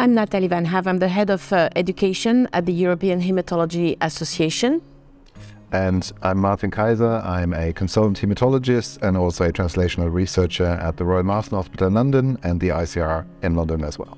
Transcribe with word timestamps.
I'm 0.00 0.14
Nathalie 0.14 0.46
Van 0.46 0.64
Havre. 0.64 0.90
I'm 0.90 0.98
the 0.98 1.08
head 1.08 1.28
of 1.28 1.52
uh, 1.52 1.70
education 1.74 2.48
at 2.52 2.66
the 2.66 2.72
European 2.72 3.20
Hematology 3.20 3.96
Association. 4.00 4.80
And 5.72 6.12
I'm 6.22 6.38
Martin 6.38 6.70
Kaiser. 6.70 7.20
I'm 7.24 7.52
a 7.52 7.72
consultant 7.72 8.20
hematologist 8.20 9.02
and 9.02 9.16
also 9.16 9.46
a 9.46 9.52
translational 9.52 10.12
researcher 10.12 10.66
at 10.66 10.98
the 10.98 11.04
Royal 11.04 11.24
Marsden 11.24 11.56
Hospital 11.56 11.88
in 11.88 11.94
London 11.94 12.38
and 12.44 12.60
the 12.60 12.68
ICR 12.68 13.26
in 13.42 13.56
London 13.56 13.82
as 13.82 13.98
well. 13.98 14.16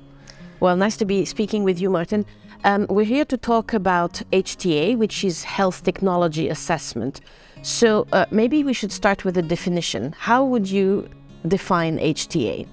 Well, 0.59 0.75
nice 0.75 0.97
to 0.97 1.05
be 1.05 1.25
speaking 1.25 1.63
with 1.63 1.81
you, 1.81 1.89
Martin. 1.89 2.27
Um, 2.63 2.85
we're 2.87 3.03
here 3.03 3.25
to 3.25 3.35
talk 3.35 3.73
about 3.73 4.21
HTA, 4.31 4.95
which 4.99 5.23
is 5.23 5.43
Health 5.43 5.81
Technology 5.81 6.47
Assessment. 6.47 7.21
So 7.63 8.05
uh, 8.11 8.27
maybe 8.29 8.63
we 8.63 8.73
should 8.73 8.91
start 8.91 9.25
with 9.25 9.35
a 9.35 9.41
definition. 9.41 10.13
How 10.19 10.45
would 10.45 10.69
you 10.69 11.09
define 11.47 11.97
HTA? 11.97 12.67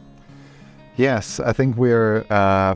Yes, 0.99 1.39
I 1.39 1.53
think 1.53 1.77
we're 1.77 2.27
uh, 2.29 2.75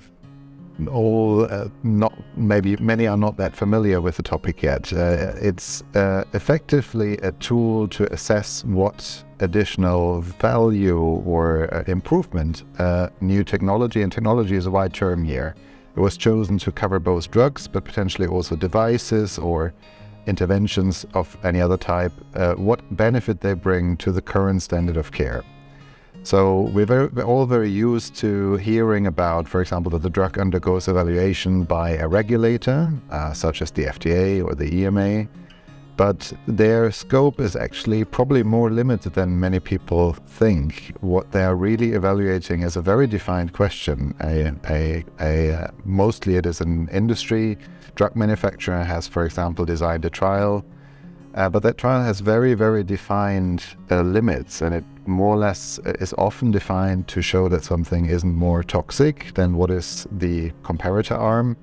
all 0.90 1.44
uh, 1.44 1.68
not 1.82 2.12
maybe 2.36 2.76
many 2.76 3.06
are 3.06 3.16
not 3.16 3.36
that 3.36 3.54
familiar 3.54 4.00
with 4.00 4.16
the 4.16 4.22
topic 4.22 4.62
yet. 4.62 4.92
Uh, 4.92 5.32
it's 5.40 5.82
uh, 5.94 6.24
effectively 6.32 7.18
a 7.18 7.32
tool 7.32 7.88
to 7.88 8.12
assess 8.12 8.64
what 8.64 9.24
additional 9.40 10.20
value 10.20 10.98
or 10.98 11.72
uh, 11.74 11.84
improvement 11.86 12.62
uh, 12.78 13.08
new 13.20 13.44
technology 13.44 14.02
and 14.02 14.12
technology 14.12 14.56
is 14.56 14.66
a 14.66 14.70
wide 14.70 14.94
term 14.94 15.24
here. 15.24 15.54
It 15.96 16.00
was 16.00 16.16
chosen 16.16 16.58
to 16.58 16.72
cover 16.72 16.98
both 16.98 17.30
drugs, 17.30 17.68
but 17.68 17.84
potentially 17.84 18.26
also 18.26 18.56
devices 18.56 19.38
or 19.38 19.74
interventions 20.26 21.04
of 21.14 21.36
any 21.44 21.60
other 21.60 21.76
type. 21.76 22.12
Uh, 22.34 22.54
what 22.54 22.80
benefit 22.96 23.40
they 23.40 23.54
bring 23.54 23.96
to 23.98 24.12
the 24.12 24.22
current 24.22 24.62
standard 24.62 24.96
of 24.96 25.12
care. 25.12 25.44
So 26.24 26.62
we're, 26.72 26.86
very, 26.86 27.06
we're, 27.08 27.24
all 27.24 27.46
very 27.46 27.68
used 27.68 28.14
to 28.16 28.54
hearing 28.56 29.08
about, 29.08 29.48
for 29.48 29.60
example, 29.60 29.90
that 29.90 30.02
the 30.02 30.10
drug 30.10 30.38
undergoes 30.38 30.86
evaluation 30.86 31.64
by 31.64 31.90
a 31.90 32.06
regulator, 32.06 32.92
uh, 33.10 33.32
such 33.32 33.60
as 33.60 33.72
the 33.72 33.86
FDA 33.86 34.44
or 34.44 34.54
the 34.54 34.72
EMA, 34.72 35.26
but 35.96 36.32
their 36.46 36.92
scope 36.92 37.40
is 37.40 37.56
actually 37.56 38.04
probably 38.04 38.42
more 38.42 38.70
limited 38.70 39.14
than 39.14 39.38
many 39.38 39.58
people 39.58 40.12
think. 40.12 40.94
What 41.00 41.32
they 41.32 41.42
are 41.42 41.56
really 41.56 41.92
evaluating 41.92 42.62
is 42.62 42.76
a 42.76 42.82
very 42.82 43.06
defined 43.08 43.52
question. 43.52 44.14
A, 44.20 44.52
a, 44.70 45.04
a 45.20 45.72
mostly 45.84 46.36
it 46.36 46.46
is 46.46 46.60
an 46.60 46.88
industry 46.88 47.58
drug 47.94 48.16
manufacturer 48.16 48.84
has, 48.84 49.06
for 49.06 49.24
example, 49.24 49.64
designed 49.64 50.04
a 50.04 50.10
trial 50.10 50.64
uh, 51.34 51.48
but 51.48 51.62
that 51.62 51.78
trial 51.78 52.02
has 52.02 52.20
very, 52.20 52.54
very 52.54 52.84
defined 52.84 53.64
uh, 53.90 54.02
limits, 54.02 54.60
and 54.60 54.74
it 54.74 54.84
more 55.06 55.34
or 55.34 55.38
less 55.38 55.78
uh, 55.86 55.92
is 56.00 56.12
often 56.18 56.50
defined 56.50 57.08
to 57.08 57.22
show 57.22 57.48
that 57.48 57.64
something 57.64 58.06
isn't 58.06 58.34
more 58.34 58.62
toxic 58.62 59.32
than 59.34 59.56
what 59.56 59.70
is 59.70 60.06
the 60.12 60.50
comparator 60.62 61.18
arm, 61.18 61.56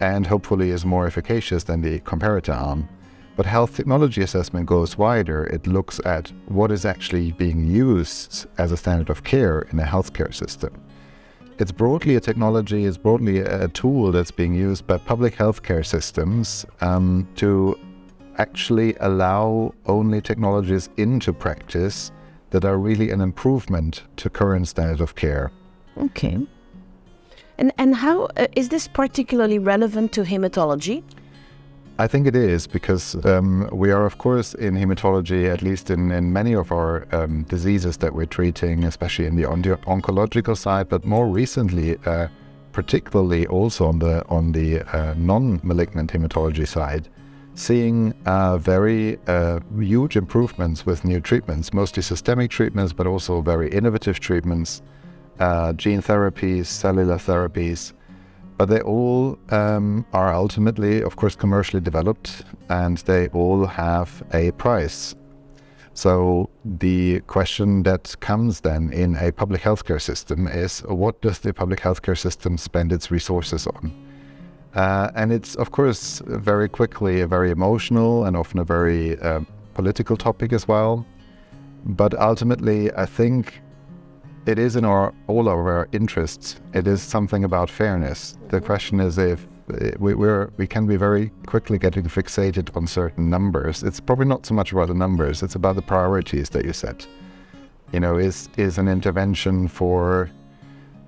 and 0.00 0.26
hopefully 0.26 0.70
is 0.70 0.84
more 0.84 1.06
efficacious 1.06 1.64
than 1.64 1.80
the 1.82 1.98
comparator 2.00 2.54
arm. 2.54 2.88
But 3.36 3.46
health 3.46 3.76
technology 3.76 4.22
assessment 4.22 4.66
goes 4.66 4.98
wider. 4.98 5.44
It 5.44 5.66
looks 5.66 6.00
at 6.04 6.32
what 6.46 6.72
is 6.72 6.84
actually 6.84 7.32
being 7.32 7.66
used 7.66 8.46
as 8.58 8.72
a 8.72 8.76
standard 8.76 9.10
of 9.10 9.22
care 9.22 9.60
in 9.70 9.78
a 9.78 9.84
healthcare 9.84 10.34
system. 10.34 10.72
It's 11.58 11.72
broadly 11.72 12.14
a 12.14 12.20
technology, 12.20 12.84
it's 12.84 12.96
broadly 12.96 13.40
a 13.40 13.66
tool 13.68 14.12
that's 14.12 14.30
being 14.30 14.54
used 14.54 14.86
by 14.86 14.98
public 14.98 15.34
healthcare 15.34 15.84
systems 15.84 16.64
um, 16.80 17.28
to 17.34 17.76
actually 18.38 18.94
allow 19.00 19.74
only 19.86 20.20
technologies 20.20 20.88
into 20.96 21.32
practice 21.32 22.12
that 22.50 22.64
are 22.64 22.78
really 22.78 23.10
an 23.10 23.20
improvement 23.20 24.02
to 24.16 24.30
current 24.30 24.68
standard 24.68 25.00
of 25.00 25.14
care. 25.14 25.50
Okay. 25.98 26.38
And 27.58 27.72
and 27.76 27.94
how 27.96 28.28
uh, 28.36 28.46
is 28.54 28.68
this 28.68 28.88
particularly 28.88 29.58
relevant 29.58 30.12
to 30.12 30.22
hematology? 30.22 31.02
I 32.00 32.06
think 32.06 32.28
it 32.28 32.36
is 32.36 32.68
because 32.68 33.16
um, 33.26 33.68
we 33.72 33.90
are, 33.90 34.06
of 34.06 34.18
course, 34.18 34.54
in 34.54 34.76
hematology, 34.76 35.52
at 35.52 35.62
least 35.62 35.90
in, 35.90 36.12
in 36.12 36.32
many 36.32 36.54
of 36.54 36.70
our 36.70 37.08
um, 37.10 37.42
diseases 37.48 37.96
that 37.96 38.14
we're 38.14 38.26
treating, 38.26 38.84
especially 38.84 39.26
in 39.26 39.34
the 39.34 39.44
on- 39.44 39.64
oncological 39.64 40.56
side, 40.56 40.88
but 40.88 41.04
more 41.04 41.26
recently, 41.26 41.96
uh, 42.06 42.28
particularly 42.70 43.48
also 43.48 43.86
on 43.86 43.98
the 43.98 44.24
on 44.28 44.52
the 44.52 44.80
uh, 44.96 45.14
non-malignant 45.16 46.12
hematology 46.12 46.68
side, 46.68 47.08
seeing 47.58 48.14
uh, 48.24 48.56
very 48.56 49.18
uh, 49.26 49.58
huge 49.76 50.16
improvements 50.16 50.86
with 50.86 51.04
new 51.04 51.20
treatments, 51.20 51.74
mostly 51.74 52.02
systemic 52.02 52.50
treatments, 52.50 52.92
but 52.92 53.06
also 53.06 53.40
very 53.42 53.68
innovative 53.70 54.20
treatments, 54.20 54.80
uh, 55.40 55.72
gene 55.72 56.00
therapies, 56.00 56.66
cellular 56.66 57.16
therapies. 57.16 57.92
But 58.56 58.68
they 58.68 58.80
all 58.80 59.38
um, 59.50 60.06
are 60.12 60.32
ultimately, 60.32 61.02
of 61.02 61.16
course, 61.16 61.34
commercially 61.34 61.80
developed 61.80 62.44
and 62.68 62.98
they 62.98 63.26
all 63.28 63.66
have 63.66 64.22
a 64.32 64.52
price. 64.52 65.16
So 65.94 66.48
the 66.64 67.20
question 67.22 67.82
that 67.82 68.14
comes 68.20 68.60
then 68.60 68.92
in 68.92 69.16
a 69.16 69.32
public 69.32 69.62
healthcare 69.62 70.00
system 70.00 70.46
is 70.46 70.80
what 70.84 71.20
does 71.22 71.40
the 71.40 71.52
public 71.52 71.80
healthcare 71.80 72.16
system 72.16 72.56
spend 72.56 72.92
its 72.92 73.10
resources 73.10 73.66
on? 73.66 74.07
Uh, 74.74 75.10
and 75.14 75.32
it's, 75.32 75.54
of 75.56 75.70
course, 75.70 76.22
very 76.26 76.68
quickly 76.68 77.20
a 77.20 77.26
very 77.26 77.50
emotional 77.50 78.24
and 78.24 78.36
often 78.36 78.58
a 78.58 78.64
very 78.64 79.18
uh, 79.20 79.40
political 79.74 80.16
topic 80.16 80.52
as 80.52 80.68
well. 80.68 81.06
But 81.84 82.18
ultimately, 82.18 82.92
I 82.92 83.06
think 83.06 83.60
it 84.46 84.58
is 84.58 84.76
in 84.76 84.84
our 84.84 85.14
all 85.26 85.48
of 85.48 85.58
our 85.58 85.88
interests. 85.92 86.60
It 86.74 86.86
is 86.86 87.02
something 87.02 87.44
about 87.44 87.70
fairness. 87.70 88.36
The 88.48 88.60
question 88.60 89.00
is 89.00 89.18
if 89.18 89.46
uh, 89.72 89.90
we, 89.98 90.14
we 90.14 90.66
can 90.66 90.86
be 90.86 90.96
very 90.96 91.30
quickly 91.46 91.78
getting 91.78 92.04
fixated 92.04 92.74
on 92.76 92.86
certain 92.86 93.28
numbers. 93.28 93.82
It's 93.82 94.00
probably 94.00 94.26
not 94.26 94.46
so 94.46 94.54
much 94.54 94.72
about 94.72 94.88
the 94.88 94.94
numbers, 94.94 95.42
it's 95.42 95.54
about 95.54 95.76
the 95.76 95.82
priorities 95.82 96.48
that 96.50 96.64
you 96.64 96.72
set. 96.72 97.06
You 97.92 98.00
know, 98.00 98.18
is, 98.18 98.48
is 98.56 98.78
an 98.78 98.88
intervention 98.88 99.68
for 99.68 100.30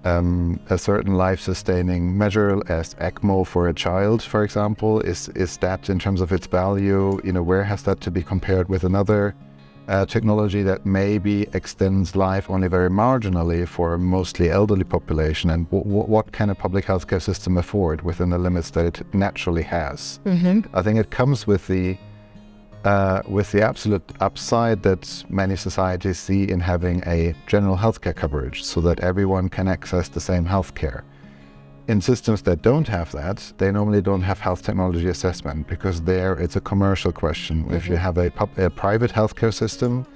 um, 0.05 0.59
a 0.71 0.79
certain 0.79 1.15
life-sustaining 1.15 2.17
measure 2.17 2.61
as 2.69 2.95
ECMO 2.95 3.47
for 3.47 3.69
a 3.69 3.75
child, 3.75 4.23
for 4.23 4.45
example, 4.45 5.01
is 5.01 5.29
is 5.31 5.57
that 5.59 5.91
in 5.91 5.99
terms 5.99 6.21
of 6.21 6.33
its 6.33 6.47
value? 6.47 7.21
You 7.25 7.33
know, 7.33 7.43
where 7.43 7.65
has 7.65 7.83
that 7.83 8.01
to 8.03 8.11
be 8.11 8.23
compared 8.23 8.69
with 8.69 8.85
another 8.85 9.35
uh, 9.89 10.07
technology 10.07 10.63
that 10.63 10.87
maybe 10.87 11.47
extends 11.53 12.15
life 12.15 12.49
only 12.49 12.69
very 12.69 12.89
marginally 12.89 13.67
for 13.67 13.95
a 13.95 13.99
mostly 13.99 14.51
elderly 14.51 14.85
population? 14.85 15.51
And 15.51 15.69
w- 15.71 15.85
w- 15.85 16.07
what 16.07 16.33
can 16.33 16.51
a 16.51 16.55
public 16.55 16.87
healthcare 16.87 17.21
system 17.21 17.59
afford 17.59 18.03
within 18.03 18.31
the 18.31 18.39
limits 18.39 18.71
that 18.71 18.87
it 18.87 19.15
naturally 19.15 19.65
has? 19.65 20.21
Mm-hmm. 20.25 20.75
I 20.75 20.83
think 20.83 20.99
it 20.99 21.11
comes 21.11 21.47
with 21.47 21.67
the 21.67 21.99
uh, 22.85 23.23
with 23.29 23.53
the 23.53 23.63
absolute 23.63 24.03
upside 24.21 24.83
that 24.83 25.25
many 25.29 25.57
societies 25.57 26.19
see 26.19 26.49
in 26.49 26.61
having 26.61 27.03
a 27.07 27.35
general 27.47 27.77
healthcare 27.77 28.15
coverage 28.15 28.63
so 28.63 28.81
that 28.81 29.01
everyone 29.01 29.49
can 29.49 29.69
access 29.69 30.09
the 30.09 30.21
same 30.21 30.47
healthcare. 30.47 31.03
In 31.89 32.01
systems 32.01 32.43
that 32.43 32.63
don't 32.63 32.87
have 32.89 33.11
that, 33.13 33.53
they 33.59 33.73
normally 33.73 34.01
don't 34.01 34.23
have 34.23 34.39
health 34.39 34.63
technology 34.63 35.09
assessment 35.09 35.67
because 35.67 36.03
there 36.03 36.35
it's 36.35 36.57
a 36.57 36.61
commercial 36.61 37.13
question. 37.13 37.65
Mm-hmm. 37.65 37.75
If 37.75 37.87
you 37.87 37.95
mm-hmm. 37.95 38.03
have 38.03 38.19
a, 38.19 38.31
pub- 38.31 38.59
a, 38.59 38.71
private 38.71 39.11
healthcare 39.11 39.53
system, 39.53 40.07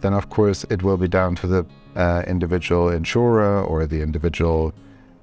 then 0.00 0.14
of 0.14 0.30
course 0.30 0.64
it 0.70 0.82
will 0.82 0.96
be 0.96 1.08
down 1.08 1.36
to 1.36 1.46
the 1.46 1.66
uh, 1.96 2.22
individual 2.26 2.88
insurer 2.88 3.62
or 3.62 3.86
the 3.86 4.00
individual 4.00 4.72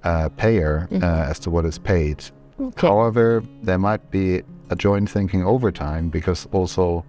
uh, 0.03 0.29
payer 0.37 0.87
mm-hmm. 0.91 1.03
uh, 1.03 1.29
as 1.29 1.39
to 1.39 1.49
what 1.49 1.65
is 1.65 1.77
paid. 1.77 2.23
Okay. 2.59 2.87
However, 2.87 3.43
there 3.63 3.79
might 3.79 4.11
be 4.11 4.43
a 4.69 4.75
joint 4.75 5.09
thinking 5.09 5.43
over 5.43 5.71
time 5.71 6.09
because 6.09 6.47
also 6.51 7.05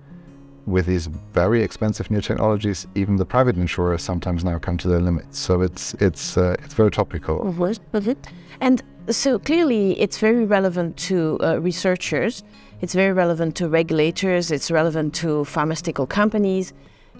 with 0.66 0.86
these 0.86 1.06
very 1.32 1.62
expensive 1.62 2.10
new 2.10 2.20
technologies, 2.20 2.86
even 2.94 3.16
the 3.16 3.24
private 3.24 3.56
insurers 3.56 4.02
sometimes 4.02 4.44
now 4.44 4.58
come 4.58 4.76
to 4.78 4.88
their 4.88 5.00
limits. 5.00 5.38
So 5.38 5.62
it's 5.62 5.94
it's 5.94 6.36
uh, 6.36 6.56
it's 6.64 6.74
very 6.74 6.90
topical. 6.90 7.38
And 8.60 8.82
so 9.08 9.38
clearly, 9.38 9.98
it's 10.00 10.18
very 10.18 10.44
relevant 10.44 10.96
to 11.08 11.38
uh, 11.40 11.60
researchers. 11.60 12.42
It's 12.80 12.94
very 12.94 13.12
relevant 13.12 13.54
to 13.56 13.68
regulators. 13.68 14.50
It's 14.50 14.70
relevant 14.70 15.14
to 15.16 15.44
pharmaceutical 15.44 16.06
companies. 16.06 16.72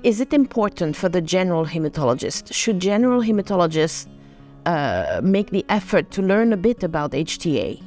Is 0.02 0.20
it 0.20 0.32
important 0.34 0.96
for 0.96 1.08
the 1.08 1.20
general 1.20 1.64
hematologist? 1.64 2.52
Should 2.52 2.80
general 2.80 3.22
hematologists 3.22 4.06
uh, 4.66 5.20
make 5.22 5.50
the 5.50 5.64
effort 5.68 6.10
to 6.12 6.22
learn 6.22 6.52
a 6.52 6.56
bit 6.56 6.82
about 6.82 7.12
HTA? 7.12 7.82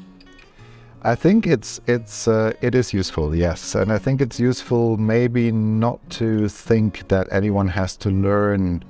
I 1.01 1.15
think 1.15 1.47
it's 1.47 1.79
it's 1.87 2.27
uh, 2.27 2.51
it 2.61 2.75
is 2.75 2.93
useful, 2.93 3.33
yes, 3.33 3.73
and 3.73 3.91
I 3.91 3.97
think 3.97 4.19
it's 4.21 4.39
useful 4.39 4.97
maybe 4.97 5.51
not 5.51 5.97
to 6.11 6.49
think 6.49 7.07
that 7.07 7.27
anyone 7.31 7.69
has 7.69 7.95
to 7.97 8.09
learn 8.09 8.83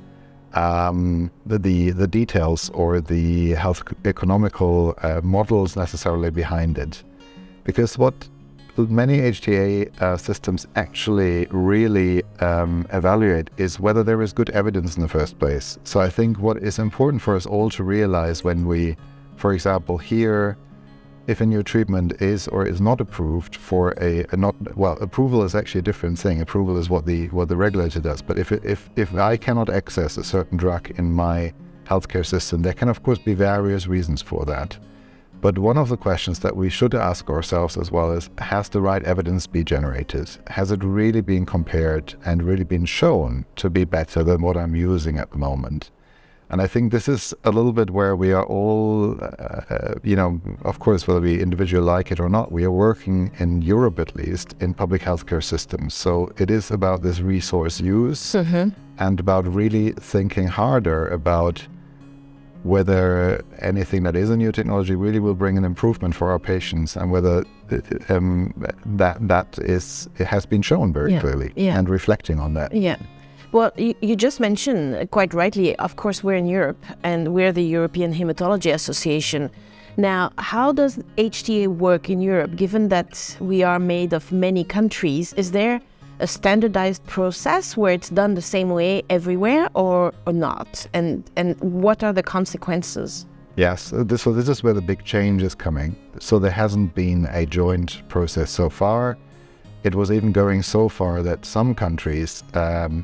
um, 0.55 1.29
the, 1.45 1.59
the, 1.59 1.91
the 1.91 2.07
details 2.07 2.71
or 2.71 2.99
the 2.99 3.51
health 3.51 3.83
economical 4.05 4.95
uh, 5.03 5.21
models 5.23 5.75
necessarily 5.75 6.31
behind 6.31 6.79
it, 6.79 7.03
because 7.63 7.95
what 7.99 8.27
many 8.75 9.19
HTA 9.19 10.01
uh, 10.01 10.17
systems 10.17 10.65
actually 10.75 11.45
really 11.51 12.23
um, 12.39 12.87
evaluate 12.91 13.51
is 13.57 13.79
whether 13.79 14.03
there 14.03 14.21
is 14.23 14.33
good 14.33 14.49
evidence 14.49 14.95
in 14.95 15.03
the 15.03 15.07
first 15.07 15.37
place. 15.37 15.77
So 15.83 15.99
I 15.99 16.09
think 16.09 16.39
what 16.39 16.57
is 16.57 16.79
important 16.79 17.21
for 17.21 17.35
us 17.35 17.45
all 17.45 17.69
to 17.71 17.83
realize 17.83 18.43
when 18.43 18.65
we 18.65 18.95
for 19.39 19.53
example, 19.53 19.97
here, 19.97 20.57
if 21.29 21.41
a 21.41 21.45
new 21.45 21.61
treatment 21.61 22.19
is 22.19 22.47
or 22.47 22.65
is 22.65 22.81
not 22.81 22.99
approved 22.99 23.55
for 23.55 23.93
a, 24.01 24.25
a 24.31 24.35
not 24.35 24.55
well, 24.75 24.97
approval 24.99 25.43
is 25.43 25.53
actually 25.53 25.77
a 25.79 25.83
different 25.83 26.17
thing. 26.17 26.41
Approval 26.41 26.75
is 26.75 26.89
what 26.89 27.05
the 27.05 27.27
what 27.27 27.47
the 27.49 27.55
regulator 27.55 27.99
does. 27.99 28.19
But 28.23 28.39
if 28.39 28.51
if 28.51 28.89
if 28.95 29.13
I 29.13 29.37
cannot 29.37 29.69
access 29.69 30.17
a 30.17 30.23
certain 30.23 30.57
drug 30.57 30.89
in 30.97 31.13
my 31.13 31.53
healthcare 31.85 32.25
system, 32.25 32.63
there 32.63 32.73
can 32.73 32.89
of 32.89 33.03
course 33.03 33.19
be 33.19 33.35
various 33.35 33.85
reasons 33.85 34.23
for 34.23 34.43
that. 34.45 34.79
But 35.39 35.59
one 35.59 35.77
of 35.77 35.89
the 35.89 35.97
questions 35.97 36.39
that 36.39 36.55
we 36.55 36.69
should 36.69 36.95
ask 36.95 37.29
ourselves 37.29 37.77
as 37.77 37.91
well 37.91 38.11
is 38.11 38.31
has 38.39 38.67
the 38.67 38.81
right 38.81 39.03
evidence 39.03 39.45
been 39.45 39.65
generated? 39.65 40.27
Has 40.47 40.71
it 40.71 40.83
really 40.83 41.21
been 41.21 41.45
compared 41.45 42.15
and 42.25 42.41
really 42.41 42.65
been 42.65 42.85
shown 42.85 43.45
to 43.57 43.69
be 43.69 43.83
better 43.83 44.23
than 44.23 44.41
what 44.41 44.57
I'm 44.57 44.75
using 44.75 45.19
at 45.19 45.29
the 45.29 45.37
moment? 45.37 45.91
And 46.49 46.61
I 46.61 46.67
think 46.67 46.91
this 46.91 47.07
is 47.07 47.33
a 47.43 47.51
little 47.51 47.73
bit 47.73 47.91
where 47.91 48.15
we 48.15 48.33
are 48.33 48.45
all, 48.45 49.17
uh, 49.21 49.25
uh 49.69 49.93
you 50.03 50.15
know, 50.15 50.41
of 50.63 50.79
course, 50.79 51.07
whether 51.07 51.21
we 51.21 51.39
individually 51.39 51.85
like 51.85 52.11
it 52.11 52.19
or 52.19 52.29
not, 52.29 52.51
we 52.51 52.63
are 52.63 52.71
working 52.71 53.31
in 53.39 53.61
Europe 53.61 53.99
at 53.99 54.15
least 54.15 54.55
in 54.59 54.73
public 54.73 55.01
healthcare 55.01 55.43
systems. 55.43 55.93
So 55.93 56.31
it 56.37 56.49
is 56.49 56.71
about 56.71 57.03
this 57.03 57.19
resource 57.19 57.79
use 57.79 58.33
mm-hmm. 58.33 58.69
and 58.97 59.19
about 59.19 59.45
really 59.53 59.91
thinking 59.91 60.47
harder 60.47 61.07
about 61.09 61.67
whether 62.63 63.43
anything 63.59 64.03
that 64.03 64.15
is 64.15 64.29
a 64.29 64.35
new 64.35 64.51
technology 64.51 64.95
really 64.95 65.19
will 65.19 65.35
bring 65.35 65.57
an 65.57 65.63
improvement 65.63 66.13
for 66.15 66.29
our 66.29 66.39
patients 66.39 66.97
and 66.97 67.09
whether 67.11 67.45
uh, 67.71 67.77
um, 68.09 68.53
that 68.85 69.17
that 69.27 69.57
is 69.59 70.09
it 70.17 70.27
has 70.27 70.45
been 70.45 70.61
shown 70.61 70.91
very 70.91 71.13
yeah. 71.13 71.21
clearly 71.21 71.53
yeah. 71.55 71.77
and 71.77 71.89
reflecting 71.89 72.39
on 72.39 72.53
that. 72.55 72.73
Yeah. 72.73 72.97
Well, 73.51 73.71
you, 73.77 73.95
you, 74.01 74.15
just 74.15 74.39
mentioned 74.39 75.09
quite 75.09 75.33
rightly, 75.33 75.75
of 75.77 75.95
course, 75.95 76.23
we're 76.23 76.35
in 76.35 76.45
Europe 76.45 76.83
and 77.01 77.33
we're 77.33 77.51
the 77.51 77.63
European 77.63 78.13
Hematology 78.13 78.71
Association. 78.71 79.49
Now, 79.97 80.31
how 80.37 80.71
does 80.71 80.97
HTA 81.17 81.67
work 81.67 82.11
in 82.11 82.21
Europe, 82.21 82.55
given 82.55 82.89
that 82.89 83.35
we 83.39 83.63
are 83.63 83.79
made 83.79 84.13
of 84.13 84.31
many 84.31 84.63
countries? 84.63 85.33
Is 85.33 85.51
there 85.51 85.81
a 86.19 86.27
standardized 86.27 87.03
process 87.07 87.75
where 87.75 87.91
it's 87.91 88.09
done 88.09 88.35
the 88.35 88.41
same 88.41 88.69
way 88.69 89.01
everywhere 89.09 89.67
or, 89.73 90.13
or 90.27 90.33
not? 90.33 90.85
And, 90.93 91.27
and 91.35 91.59
what 91.59 92.03
are 92.03 92.13
the 92.13 92.23
consequences? 92.23 93.25
Yes, 93.55 93.91
uh, 93.91 94.05
so 94.15 94.31
this 94.31 94.47
is 94.47 94.63
where 94.63 94.73
the 94.73 94.81
big 94.81 95.03
change 95.03 95.41
is 95.41 95.55
coming. 95.55 95.95
So 96.19 96.37
there 96.37 96.51
hasn't 96.51 96.93
been 96.93 97.27
a 97.31 97.47
joint 97.47 98.07
process 98.09 98.51
so 98.51 98.69
far. 98.69 99.17
It 99.83 99.95
was 99.95 100.11
even 100.11 100.31
going 100.31 100.61
so 100.61 100.87
far 100.87 101.23
that 101.23 101.45
some 101.45 101.73
countries 101.73 102.43
um, 102.53 103.03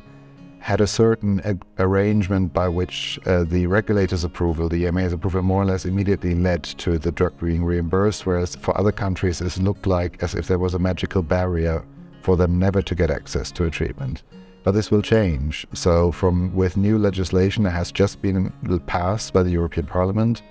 had 0.66 0.80
a 0.80 0.86
certain 0.86 1.40
arrangement 1.78 2.52
by 2.52 2.66
which 2.66 3.20
uh, 3.24 3.44
the 3.44 3.68
regulator's 3.68 4.24
approval, 4.24 4.68
the 4.68 4.84
EMA's 4.84 5.12
approval, 5.12 5.40
more 5.40 5.62
or 5.62 5.64
less 5.64 5.84
immediately 5.84 6.34
led 6.34 6.64
to 6.64 6.98
the 6.98 7.12
drug 7.12 7.38
being 7.38 7.64
reimbursed, 7.64 8.26
whereas 8.26 8.56
for 8.56 8.76
other 8.76 8.90
countries 8.90 9.40
it 9.40 9.56
looked 9.58 9.86
like 9.86 10.20
as 10.24 10.34
if 10.34 10.48
there 10.48 10.58
was 10.58 10.74
a 10.74 10.78
magical 10.80 11.22
barrier 11.22 11.84
for 12.20 12.36
them 12.36 12.58
never 12.58 12.82
to 12.82 12.96
get 12.96 13.12
access 13.12 13.52
to 13.52 13.66
a 13.66 13.70
treatment. 13.70 14.24
But 14.64 14.72
this 14.72 14.90
will 14.90 15.02
change. 15.02 15.68
So, 15.72 16.10
from 16.10 16.52
with 16.52 16.76
new 16.76 16.98
legislation 16.98 17.62
that 17.62 17.70
has 17.70 17.92
just 17.92 18.20
been 18.20 18.52
passed 18.86 19.32
by 19.32 19.44
the 19.44 19.50
European 19.50 19.86
Parliament, 19.86 20.42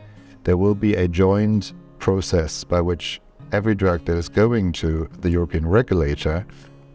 there 0.46 0.56
will 0.56 0.76
be 0.76 0.96
a 0.96 1.10
joint 1.10 1.74
process 2.00 2.64
by 2.64 2.80
which 2.80 3.20
every 3.52 3.76
drug 3.76 4.06
that 4.06 4.16
is 4.16 4.30
going 4.30 4.72
to 4.84 5.10
the 5.20 5.30
European 5.30 5.68
regulator 5.68 6.46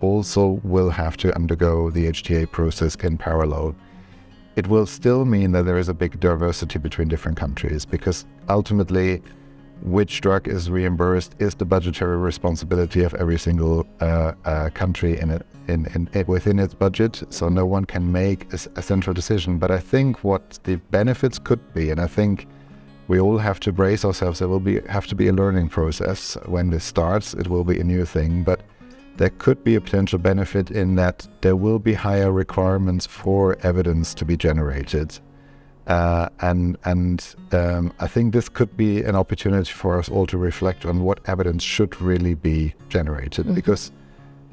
also 0.01 0.61
will 0.65 0.91
have 0.91 1.17
to 1.19 1.35
undergo 1.35 1.91
the 1.91 2.07
HTA 2.07 2.51
process 2.51 2.95
in 2.97 3.19
parallel. 3.19 3.75
It 4.57 4.67
will 4.67 4.87
still 4.87 5.25
mean 5.25 5.53
that 5.53 5.65
there 5.65 5.79
is 5.79 5.89
a 5.89 5.95
big 5.95 6.19
diversity 6.21 6.79
between 6.79 7.09
different 7.09 7.39
countries 7.39 7.85
because 7.85 8.27
ultimately 8.49 9.23
which 9.83 10.21
drug 10.21 10.47
is 10.49 10.71
reimbursed 10.71 11.35
is 11.39 11.55
the 11.55 11.65
budgetary 11.65 12.17
responsibility 12.19 13.03
of 13.03 13.15
every 13.15 13.39
single 13.39 13.87
uh, 14.01 14.33
uh, 14.45 14.71
country 14.71 15.19
in, 15.19 15.31
it, 15.31 15.47
in, 15.69 15.87
in, 15.95 16.27
within 16.27 16.59
its 16.59 16.75
budget. 16.75 17.23
So 17.31 17.49
no 17.49 17.65
one 17.65 17.85
can 17.85 18.11
make 18.13 18.53
a, 18.53 18.59
a, 18.77 18.83
central 18.83 19.15
decision. 19.15 19.59
But 19.59 19.71
I 19.71 19.79
think 19.79 20.23
what 20.23 20.59
the 20.65 20.77
benefits 20.91 21.39
could 21.39 21.73
be, 21.73 21.91
and 21.91 22.01
I 22.01 22.07
think 22.07 22.47
we 23.09 23.19
all 23.19 23.39
have 23.39 23.59
to 23.61 23.73
brace 23.73 24.05
ourselves. 24.05 24.39
There 24.39 24.49
will 24.49 24.61
be 24.61 24.81
have 24.83 25.07
to 25.09 25.15
be 25.15 25.29
a 25.29 25.33
learning 25.33 25.71
process 25.71 26.37
when 26.47 26.71
this 26.71 26.85
starts. 26.85 27.35
It 27.35 27.49
will 27.49 27.65
be 27.65 27.81
a 27.81 27.85
new 27.85 28.05
thing, 28.05 28.45
but 28.45 28.61
there 29.21 29.31
could 29.37 29.63
be 29.63 29.75
a 29.75 29.81
potential 29.83 30.19
benefit 30.19 30.71
in 30.71 30.95
that 30.95 31.29
there 31.43 31.55
will 31.55 31.79
be 31.79 31.93
higher 31.93 32.33
requirements 32.33 33.05
for 33.05 33.59
evidence 33.63 34.15
to 34.15 34.25
be 34.25 34.35
generated. 34.35 35.21
Uh, 35.87 36.31
and 36.41 36.79
and 36.85 37.35
um, 37.53 37.93
I 38.01 38.07
think 38.07 38.33
this 38.33 38.49
could 38.49 38.75
be 38.79 39.03
an 39.03 39.15
opportunity 39.15 39.71
for 39.73 39.99
us 39.99 40.09
all 40.09 40.27
to 40.27 40.39
reflect 40.39 40.87
on 40.87 41.03
what 41.03 41.21
evidence 41.27 41.63
should 41.63 42.01
really 42.01 42.35
be 42.35 42.75
generated. 42.89 43.45
Mm-hmm. 43.45 43.57
Because, 43.57 43.93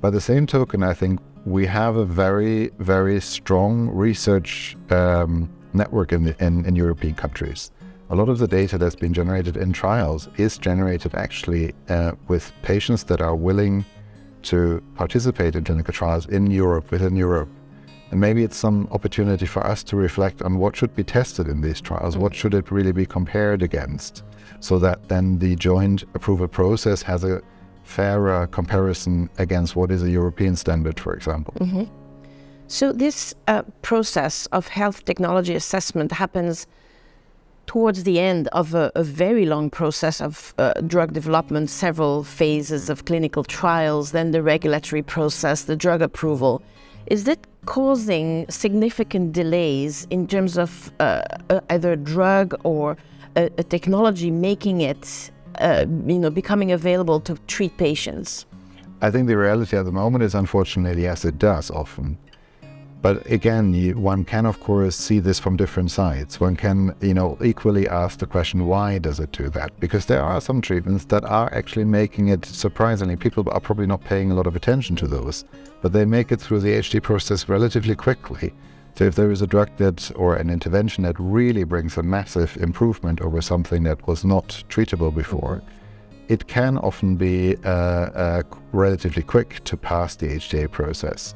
by 0.01 0.09
the 0.09 0.19
same 0.19 0.45
token, 0.45 0.83
I 0.83 0.93
think 0.93 1.21
we 1.45 1.65
have 1.65 1.95
a 1.95 2.05
very 2.05 2.71
very 2.79 3.21
strong 3.21 3.87
research 3.87 4.75
um, 4.89 5.49
network 5.71 6.11
in, 6.11 6.25
the, 6.25 6.45
in 6.45 6.65
in 6.65 6.75
European 6.75 7.15
countries. 7.15 7.71
A 8.09 8.15
lot 8.15 8.27
of 8.27 8.37
the 8.37 8.47
data 8.47 8.77
that's 8.77 8.99
been 8.99 9.13
generated 9.13 9.55
in 9.55 9.71
trials 9.71 10.27
is 10.35 10.57
generated 10.57 11.15
actually 11.15 11.73
uh, 11.87 12.11
with 12.27 12.51
patients 12.63 13.05
that 13.05 13.21
are 13.21 13.35
willing 13.35 13.85
to 14.47 14.81
participate 14.95 15.55
in 15.55 15.63
clinical 15.63 15.93
trials 15.93 16.25
in 16.27 16.49
Europe, 16.49 16.91
within 16.91 17.15
Europe. 17.15 17.49
And 18.11 18.19
maybe 18.19 18.43
it's 18.43 18.55
some 18.55 18.87
opportunity 18.91 19.45
for 19.45 19.65
us 19.65 19.83
to 19.83 19.97
reflect 19.97 20.41
on 20.41 20.57
what 20.57 20.75
should 20.75 20.95
be 20.95 21.03
tested 21.03 21.47
in 21.47 21.61
these 21.61 21.81
trials, 21.81 22.17
what 22.17 22.33
should 22.33 22.53
it 22.53 22.71
really 22.71 22.93
be 22.93 23.05
compared 23.05 23.61
against, 23.61 24.23
so 24.61 24.79
that 24.79 25.09
then 25.09 25.39
the 25.39 25.55
joint 25.55 26.03
approval 26.13 26.47
process 26.47 27.01
has 27.01 27.23
a 27.25 27.41
fairer 27.83 28.47
comparison 28.47 29.29
against 29.37 29.75
what 29.75 29.91
is 29.91 30.03
a 30.03 30.09
European 30.09 30.55
standard, 30.55 30.99
for 30.99 31.13
example. 31.13 31.53
Mm-hmm. 31.59 31.83
So, 32.67 32.91
this 32.91 33.33
uh, 33.47 33.63
process 33.81 34.45
of 34.47 34.67
health 34.67 35.05
technology 35.05 35.55
assessment 35.55 36.11
happens 36.11 36.67
towards 37.67 38.03
the 38.03 38.19
end 38.19 38.47
of 38.53 38.73
a, 38.73 38.91
a 38.95 39.03
very 39.03 39.45
long 39.45 39.69
process 39.69 40.19
of 40.21 40.55
uh, 40.57 40.73
drug 40.87 41.13
development, 41.13 41.69
several 41.69 42.23
phases 42.23 42.89
of 42.89 43.05
clinical 43.05 43.43
trials, 43.43 44.11
then 44.11 44.31
the 44.31 44.41
regulatory 44.41 45.03
process, 45.03 45.65
the 45.65 45.75
drug 45.75 46.01
approval. 46.01 46.63
Is 47.07 47.25
that 47.25 47.45
causing 47.65 48.49
significant 48.49 49.33
delays 49.33 50.07
in 50.09 50.25
terms 50.25 50.57
of 50.57 50.91
uh, 50.99 51.21
uh 51.49 51.59
either 51.69 51.91
a 51.91 51.97
drug 51.97 52.55
or 52.63 52.97
a, 53.35 53.49
a 53.57 53.63
technology 53.63 54.31
making 54.31 54.81
it, 54.81 55.31
uh, 55.59 55.85
you 56.05 56.19
know, 56.19 56.29
becoming 56.29 56.71
available 56.71 57.19
to 57.19 57.35
treat 57.47 57.77
patients? 57.77 58.45
I 59.01 59.11
think 59.11 59.27
the 59.27 59.37
reality 59.37 59.77
at 59.77 59.85
the 59.85 59.91
moment 59.91 60.23
is 60.23 60.33
unfortunately 60.33 61.03
yes, 61.03 61.25
it 61.25 61.37
does 61.37 61.69
often. 61.69 62.17
But 63.01 63.29
again, 63.29 63.73
you, 63.73 63.97
one 63.97 64.25
can 64.25 64.45
of 64.45 64.59
course 64.59 64.95
see 64.95 65.19
this 65.19 65.39
from 65.39 65.55
different 65.55 65.91
sides. 65.91 66.39
One 66.39 66.55
can, 66.55 66.95
you 67.01 67.13
know, 67.13 67.37
equally 67.43 67.87
ask 67.87 68.19
the 68.19 68.25
question, 68.25 68.65
why 68.65 68.97
does 68.97 69.19
it 69.19 69.31
do 69.31 69.49
that? 69.49 69.79
Because 69.79 70.07
there 70.07 70.23
are 70.23 70.41
some 70.41 70.61
treatments 70.61 71.05
that 71.05 71.23
are 71.23 71.53
actually 71.53 71.85
making 71.85 72.29
it 72.29 72.45
surprisingly. 72.45 73.15
People 73.15 73.47
are 73.51 73.59
probably 73.59 73.85
not 73.85 74.03
paying 74.03 74.31
a 74.31 74.35
lot 74.35 74.47
of 74.47 74.55
attention 74.55 74.95
to 74.97 75.07
those, 75.07 75.45
but 75.81 75.93
they 75.93 76.05
make 76.05 76.31
it 76.31 76.41
through 76.41 76.61
the 76.61 76.73
HT 76.73 77.03
process 77.03 77.47
relatively 77.47 77.95
quickly. 77.95 78.53
So 78.95 79.03
if 79.03 79.15
there 79.15 79.29
is 79.29 79.43
a 79.43 79.47
drug 79.47 79.69
that 79.77 80.11
or 80.15 80.35
an 80.35 80.49
intervention 80.49 81.03
that 81.03 81.19
really 81.19 81.63
brings 81.63 81.97
a 81.97 82.03
massive 82.03 82.57
improvement 82.57 83.21
over 83.21 83.41
something 83.41 83.83
that 83.83 84.07
was 84.07 84.25
not 84.25 84.63
treatable 84.69 85.13
before, 85.13 85.61
it 86.29 86.47
can 86.47 86.79
often 86.79 87.15
be 87.15 87.57
uh, 87.63 87.69
uh, 87.69 88.43
relatively 88.71 89.21
quick 89.21 89.63
to 89.65 89.77
pass 89.77 90.15
the 90.15 90.27
HTA 90.27 90.71
process. 90.71 91.35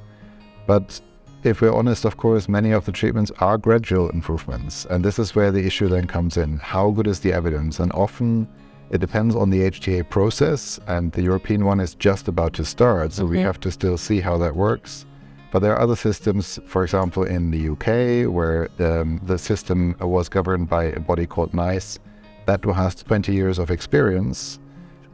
But 0.65 1.00
if 1.43 1.62
we're 1.62 1.74
honest, 1.74 2.05
of 2.05 2.17
course, 2.17 2.48
many 2.48 2.71
of 2.71 2.86
the 2.86 2.91
treatments 2.91 3.31
are 3.39 3.57
gradual 3.57 4.10
improvements. 4.10 4.86
And 4.86 5.03
this 5.03 5.17
is 5.17 5.36
where 5.36 5.51
the 5.51 5.65
issue 5.65 5.88
then 5.88 6.05
comes 6.05 6.38
in. 6.38 6.57
How 6.57 6.91
good 6.91 7.07
is 7.07 7.19
the 7.19 7.33
evidence? 7.33 7.79
And 7.79 7.91
often 7.93 8.48
it 8.91 9.00
depends 9.00 9.36
on 9.36 9.50
the 9.50 9.62
HTA 9.62 10.10
process, 10.10 10.79
and 10.88 11.12
the 11.13 11.24
European 11.24 11.65
one 11.65 11.79
is 11.79 11.95
just 11.95 12.27
about 12.27 12.53
to 12.53 12.65
start. 12.65 13.13
So 13.13 13.24
mm-hmm. 13.24 13.31
we 13.31 13.39
have 13.39 13.60
to 13.62 13.71
still 13.71 13.98
see 13.98 14.19
how 14.19 14.38
that 14.38 14.55
works. 14.55 15.05
But 15.51 15.60
there 15.60 15.74
are 15.74 15.81
other 15.81 15.95
systems, 15.95 16.60
for 16.65 16.83
example, 16.83 17.24
in 17.24 17.51
the 17.51 17.69
UK, 17.69 18.31
where 18.31 18.69
um, 18.79 19.19
the 19.24 19.38
system 19.38 19.95
was 20.00 20.29
governed 20.29 20.69
by 20.69 20.86
a 20.86 21.00
body 21.00 21.25
called 21.25 21.53
NICE 21.53 22.00
that 22.45 22.63
has 22.63 22.95
20 22.95 23.33
years 23.33 23.60
of 23.60 23.71
experience. 23.71 24.60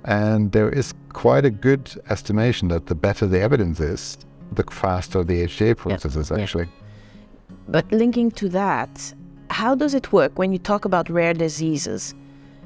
And 0.05 0.51
there 0.51 0.69
is 0.69 0.93
quite 1.13 1.45
a 1.45 1.49
good 1.49 1.89
estimation 2.09 2.67
that 2.69 2.85
the 2.85 2.95
better 2.95 3.27
the 3.27 3.39
evidence 3.39 3.79
is, 3.79 4.17
the 4.51 4.63
faster 4.69 5.23
the 5.23 5.43
HTA 5.43 5.75
process 5.77 6.15
is 6.15 6.31
actually. 6.31 6.65
Yeah. 6.65 7.55
But 7.69 7.91
linking 7.91 8.31
to 8.31 8.49
that, 8.49 9.13
how 9.49 9.75
does 9.75 9.93
it 9.93 10.11
work 10.11 10.37
when 10.39 10.51
you 10.51 10.59
talk 10.59 10.85
about 10.85 11.09
rare 11.09 11.33
diseases? 11.33 12.13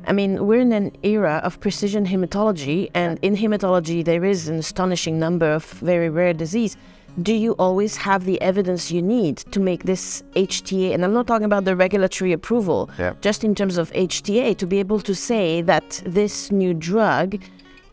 I 0.08 0.14
mean, 0.14 0.48
we're 0.48 0.62
in 0.62 0.72
an 0.72 0.92
era 1.04 1.42
of 1.44 1.60
precision 1.60 2.06
hematology, 2.08 2.90
and 2.96 3.20
in 3.22 3.36
hematology, 3.36 4.04
there 4.04 4.26
is 4.26 4.48
an 4.48 4.58
astonishing 4.58 5.20
number 5.20 5.46
of 5.52 5.66
very 5.66 6.10
rare 6.10 6.34
disease. 6.34 6.76
do 7.22 7.34
you 7.34 7.52
always 7.60 7.98
have 7.98 8.24
the 8.24 8.40
evidence 8.42 8.90
you 8.90 9.02
need 9.02 9.36
to 9.36 9.60
make 9.60 9.84
this 9.84 10.24
HTA? 10.38 10.94
And 10.94 11.04
I'm 11.04 11.12
not 11.12 11.28
talking 11.28 11.44
about 11.44 11.66
the 11.66 11.76
regulatory 11.76 12.32
approval, 12.32 12.90
Yeah. 12.98 13.16
just 13.20 13.44
in 13.44 13.54
terms 13.54 13.78
of 13.78 13.92
HTA, 13.92 14.54
to 14.54 14.66
be 14.66 14.80
able 14.80 15.02
to 15.02 15.14
say 15.14 15.62
that 15.62 16.02
this 16.06 16.54
new 16.54 16.74
drug 16.74 17.38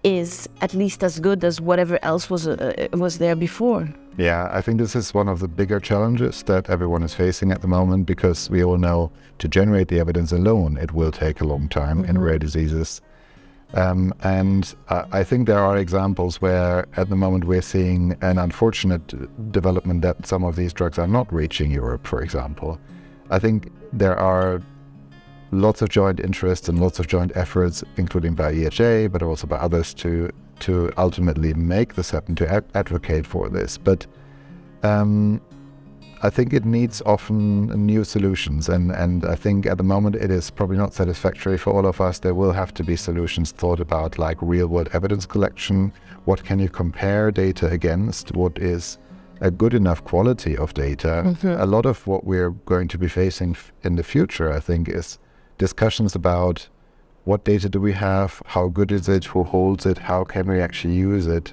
is 0.03 0.49
at 0.61 0.75
least 0.75 1.03
as 1.03 1.21
good 1.21 1.45
as 1.45 1.61
whatever 1.61 1.99
else 2.03 2.31
was 2.31 2.47
uh, 2.47 2.89
was 2.93 3.19
there 3.19 3.37
before. 3.37 3.89
Yeah, 4.17 4.49
I 4.53 4.63
think 4.63 4.79
this 4.79 4.97
is 4.97 5.15
one 5.15 5.29
of 5.29 5.39
the 5.39 5.49
bigger 5.49 5.79
challenges 5.79 6.43
that 6.45 6.69
everyone 6.69 7.05
is 7.05 7.15
facing 7.15 7.53
at 7.53 7.63
the 7.63 7.69
moment 7.69 8.07
because 8.07 8.51
we 8.51 8.65
all 8.65 8.77
know 8.79 9.13
to 9.39 9.49
generate 9.49 9.89
the 9.89 10.01
evidence 10.01 10.33
alone, 10.33 10.77
it 10.77 10.93
will 10.93 11.13
take 11.13 11.41
a 11.41 11.45
long 11.45 11.69
time 11.69 12.05
in 12.05 12.19
rare 12.19 12.39
diseases. 12.39 13.01
Um, 13.75 14.13
and 14.23 14.75
uh, 14.89 15.05
I 15.13 15.23
think 15.23 15.47
there 15.47 15.61
are 15.61 15.77
examples 15.77 16.41
where 16.41 16.87
at 16.97 17.11
the 17.11 17.17
moment 17.17 17.45
we're 17.45 17.63
seeing 17.63 18.17
an 18.23 18.39
unfortunate 18.39 19.53
development 19.53 20.03
that 20.03 20.27
some 20.27 20.43
of 20.43 20.57
these 20.57 20.73
drugs 20.73 20.99
are 20.99 21.07
not 21.07 21.33
reaching 21.33 21.71
Europe, 21.71 22.07
for 22.07 22.23
example. 22.23 22.81
I 23.31 23.39
think 23.39 23.71
there 23.93 24.19
are 24.19 24.63
lots 25.51 25.83
of 25.83 25.89
joint 25.89 26.21
interests 26.21 26.69
and 26.69 26.79
lots 26.81 26.99
of 26.99 27.07
joint 27.07 27.33
efforts, 27.35 27.83
including 27.97 28.35
by 28.35 28.53
EHA, 28.53 29.11
but 29.13 29.23
also 29.23 29.47
by 29.47 29.57
others, 29.57 29.95
to 29.95 30.31
to 30.61 30.93
ultimately 30.99 31.55
make 31.55 31.95
this 31.95 32.11
happen, 32.11 32.35
to 32.35 32.53
ad- 32.53 32.65
advocate 32.75 33.25
for 33.25 33.49
this. 33.49 33.79
But 33.79 34.07
um, 34.83 35.41
I 36.21 36.31
think 36.31 36.53
it 36.53 36.65
needs 36.65 37.01
often 37.07 37.67
new 37.87 38.03
solutions, 38.05 38.69
and 38.69 38.91
and 38.91 39.25
I 39.25 39.37
think 39.37 39.67
at 39.67 39.79
the 39.79 39.85
moment 39.85 40.17
it 40.17 40.31
is 40.31 40.51
probably 40.51 40.77
not 40.77 40.95
satisfactory 40.95 41.57
for 41.59 41.73
all 41.73 41.87
of 41.87 42.01
us. 42.01 42.19
There 42.19 42.35
will 42.35 42.53
have 42.53 42.75
to 42.75 42.83
be 42.85 42.97
solutions 42.97 43.53
thought 43.53 43.81
about, 43.81 44.19
like 44.19 44.37
real-world 44.41 44.89
evidence 44.93 45.27
collection. 45.27 45.93
What 46.25 46.43
can 46.45 46.59
you 46.59 46.69
compare 46.69 47.31
data 47.31 47.69
against? 47.69 48.35
What 48.35 48.59
is 48.59 48.99
a 49.41 49.51
good 49.53 49.73
enough 49.75 50.03
quality 50.03 50.57
of 50.57 50.75
data? 50.75 51.37
A 51.63 51.67
lot 51.67 51.87
of 51.87 52.05
what 52.09 52.25
we're 52.25 52.51
going 52.51 52.89
to 52.89 52.99
be 52.99 53.07
facing 53.09 53.51
f- 53.53 53.73
in 53.85 53.95
the 53.95 54.03
future, 54.03 54.53
I 54.53 54.59
think, 54.59 54.89
is 54.89 55.19
discussions 55.59 56.15
about 56.15 56.69
what 57.25 57.45
data 57.45 57.69
do 57.69 57.81
we 57.81 57.93
have, 57.93 58.43
how 58.47 58.69
good 58.69 58.91
is 58.91 59.09
it, 59.09 59.25
who 59.27 59.43
holds 59.43 59.85
it, 59.85 59.99
how 59.99 60.25
can 60.25 60.47
we 60.49 60.61
actually 60.61 60.95
use 60.95 61.27
it 61.27 61.53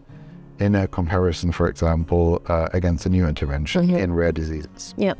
in 0.59 0.73
a 0.73 0.87
comparison, 0.87 1.51
for 1.51 1.67
example, 1.67 2.41
uh, 2.47 2.69
against 2.71 3.05
a 3.05 3.09
new 3.09 3.27
intervention 3.27 3.87
Mhm. 3.89 3.97
in 3.99 4.13
rare 4.13 4.31
diseases. 4.31 4.93
Yeah. 4.95 5.15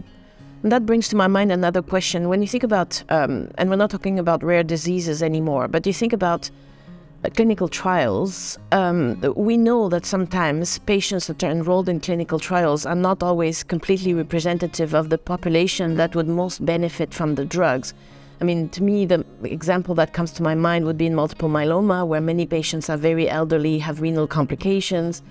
And 0.63 0.71
that 0.71 0.85
brings 0.85 1.09
to 1.09 1.15
my 1.17 1.27
mind 1.27 1.51
another 1.51 1.81
question. 1.81 2.29
When 2.29 2.41
you 2.41 2.47
think 2.47 2.63
about, 2.63 3.03
um, 3.09 3.49
and 3.57 3.69
we're 3.69 3.75
not 3.75 3.89
talking 3.89 4.17
about 4.17 4.41
rare 4.43 4.63
diseases 4.63 5.21
anymore, 5.21 5.67
but 5.67 5.85
you 5.85 5.93
think 5.93 6.13
about 6.13 6.49
uh, 7.23 7.29
clinical 7.35 7.67
trials, 7.67 8.57
um, 8.71 9.19
we 9.35 9.57
know 9.57 9.89
that 9.89 10.05
sometimes 10.05 10.77
patients 10.79 11.25
that 11.27 11.43
are 11.43 11.49
enrolled 11.51 11.89
in 11.89 11.99
clinical 11.99 12.39
trials 12.39 12.85
are 12.85 12.95
not 12.95 13.21
always 13.23 13.63
completely 13.63 14.13
representative 14.13 14.93
of 14.93 15.09
the 15.09 15.17
population 15.17 15.95
that 15.95 16.15
would 16.15 16.27
most 16.27 16.63
benefit 16.65 17.13
from 17.13 17.35
the 17.35 17.43
drugs. 17.43 17.93
I 18.41 18.43
mean, 18.43 18.69
to 18.69 18.83
me, 18.83 19.05
the 19.05 19.25
example 19.43 19.95
that 19.95 20.13
comes 20.13 20.31
to 20.33 20.43
my 20.43 20.55
mind 20.55 20.85
would 20.85 20.97
be 20.97 21.05
in 21.05 21.15
multiple 21.15 21.49
myeloma, 21.49 22.05
where 22.05 22.21
many 22.21 22.45
patients 22.45 22.89
are 22.89 22.97
very 22.97 23.29
elderly, 23.29 23.79
have 23.79 24.01
renal 24.01 24.27
complications, 24.27 25.21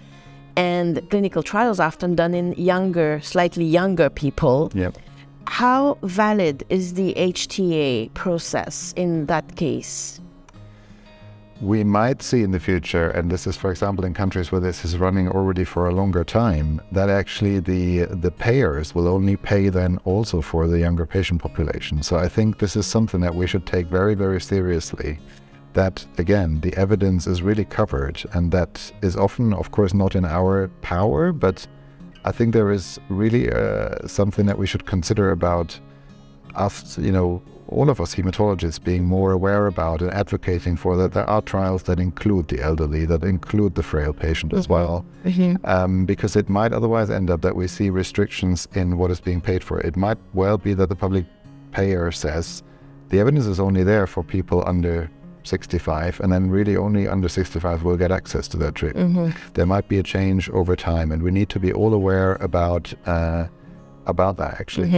and 0.56 1.02
clinical 1.10 1.42
trials 1.42 1.80
are 1.80 1.86
often 1.86 2.14
done 2.14 2.34
in 2.34 2.52
younger, 2.54 3.20
slightly 3.22 3.64
younger 3.64 4.08
people. 4.08 4.70
Yep. 4.74 4.96
How 5.46 5.98
valid 6.02 6.64
is 6.70 6.94
the 6.94 7.12
HTA 7.14 8.14
process 8.14 8.94
in 8.96 9.26
that 9.26 9.56
case? 9.56 10.20
We 11.64 11.82
might 11.82 12.20
see 12.20 12.42
in 12.42 12.50
the 12.50 12.60
future, 12.60 13.08
and 13.08 13.30
this 13.30 13.46
is, 13.46 13.56
for 13.56 13.70
example, 13.70 14.04
in 14.04 14.12
countries 14.12 14.52
where 14.52 14.60
this 14.60 14.84
is 14.84 14.98
running 14.98 15.28
already 15.28 15.64
for 15.64 15.88
a 15.88 15.94
longer 15.94 16.22
time, 16.22 16.78
that 16.92 17.08
actually 17.08 17.58
the 17.58 18.04
the 18.20 18.30
payers 18.30 18.94
will 18.94 19.08
only 19.08 19.36
pay 19.36 19.70
then 19.70 19.98
also 20.04 20.42
for 20.42 20.68
the 20.68 20.78
younger 20.78 21.06
patient 21.06 21.40
population. 21.40 22.02
So 22.02 22.18
I 22.18 22.28
think 22.28 22.58
this 22.58 22.76
is 22.76 22.86
something 22.86 23.22
that 23.22 23.34
we 23.34 23.46
should 23.46 23.64
take 23.64 23.86
very, 23.86 24.14
very 24.14 24.42
seriously. 24.42 25.18
That 25.72 26.04
again, 26.18 26.60
the 26.60 26.74
evidence 26.76 27.26
is 27.26 27.40
really 27.40 27.64
covered, 27.64 28.22
and 28.34 28.52
that 28.52 28.92
is 29.00 29.16
often, 29.16 29.54
of 29.54 29.70
course, 29.70 29.94
not 29.94 30.14
in 30.14 30.26
our 30.26 30.68
power, 30.82 31.32
but 31.32 31.66
I 32.26 32.32
think 32.32 32.52
there 32.52 32.72
is 32.72 33.00
really 33.08 33.50
uh, 33.50 34.06
something 34.06 34.44
that 34.44 34.58
we 34.58 34.66
should 34.66 34.84
consider 34.84 35.30
about 35.30 35.80
us, 36.56 36.98
you 36.98 37.12
know, 37.12 37.42
all 37.68 37.88
of 37.88 38.00
us 38.00 38.14
hematologists 38.14 38.82
being 38.82 39.04
more 39.04 39.32
aware 39.32 39.66
about 39.66 40.02
and 40.02 40.12
advocating 40.12 40.76
for 40.76 40.96
that 40.96 41.12
there 41.12 41.28
are 41.28 41.42
trials 41.42 41.84
that 41.84 41.98
include 41.98 42.48
the 42.48 42.60
elderly, 42.60 43.06
that 43.06 43.22
include 43.24 43.74
the 43.74 43.82
frail 43.82 44.12
patient 44.12 44.52
as 44.52 44.64
mm-hmm. 44.64 44.72
well. 44.72 45.06
Mm-hmm. 45.24 45.64
Um, 45.64 46.04
because 46.04 46.36
it 46.36 46.48
might 46.48 46.72
otherwise 46.72 47.10
end 47.10 47.30
up 47.30 47.40
that 47.40 47.56
we 47.56 47.66
see 47.66 47.90
restrictions 47.90 48.68
in 48.74 48.98
what 48.98 49.10
is 49.10 49.20
being 49.20 49.40
paid 49.40 49.64
for. 49.64 49.80
It 49.80 49.96
might 49.96 50.18
well 50.34 50.58
be 50.58 50.74
that 50.74 50.88
the 50.88 50.96
public 50.96 51.24
payer 51.72 52.10
says 52.12 52.62
the 53.08 53.18
evidence 53.18 53.46
is 53.46 53.60
only 53.60 53.82
there 53.82 54.06
for 54.06 54.22
people 54.22 54.62
under 54.66 55.10
65, 55.44 56.20
and 56.20 56.32
then 56.32 56.50
really 56.50 56.76
only 56.76 57.06
under 57.06 57.28
65 57.28 57.84
will 57.84 57.96
get 57.96 58.10
access 58.10 58.48
to 58.48 58.56
that 58.58 58.74
treatment. 58.74 59.14
Mm-hmm. 59.14 59.52
There 59.54 59.66
might 59.66 59.88
be 59.88 59.98
a 59.98 60.02
change 60.02 60.48
over 60.50 60.74
time, 60.74 61.12
and 61.12 61.22
we 61.22 61.30
need 61.30 61.48
to 61.50 61.60
be 61.60 61.72
all 61.72 61.92
aware 61.92 62.36
about 62.36 62.92
uh, 63.06 63.46
about 64.06 64.36
that 64.38 64.60
actually. 64.60 64.88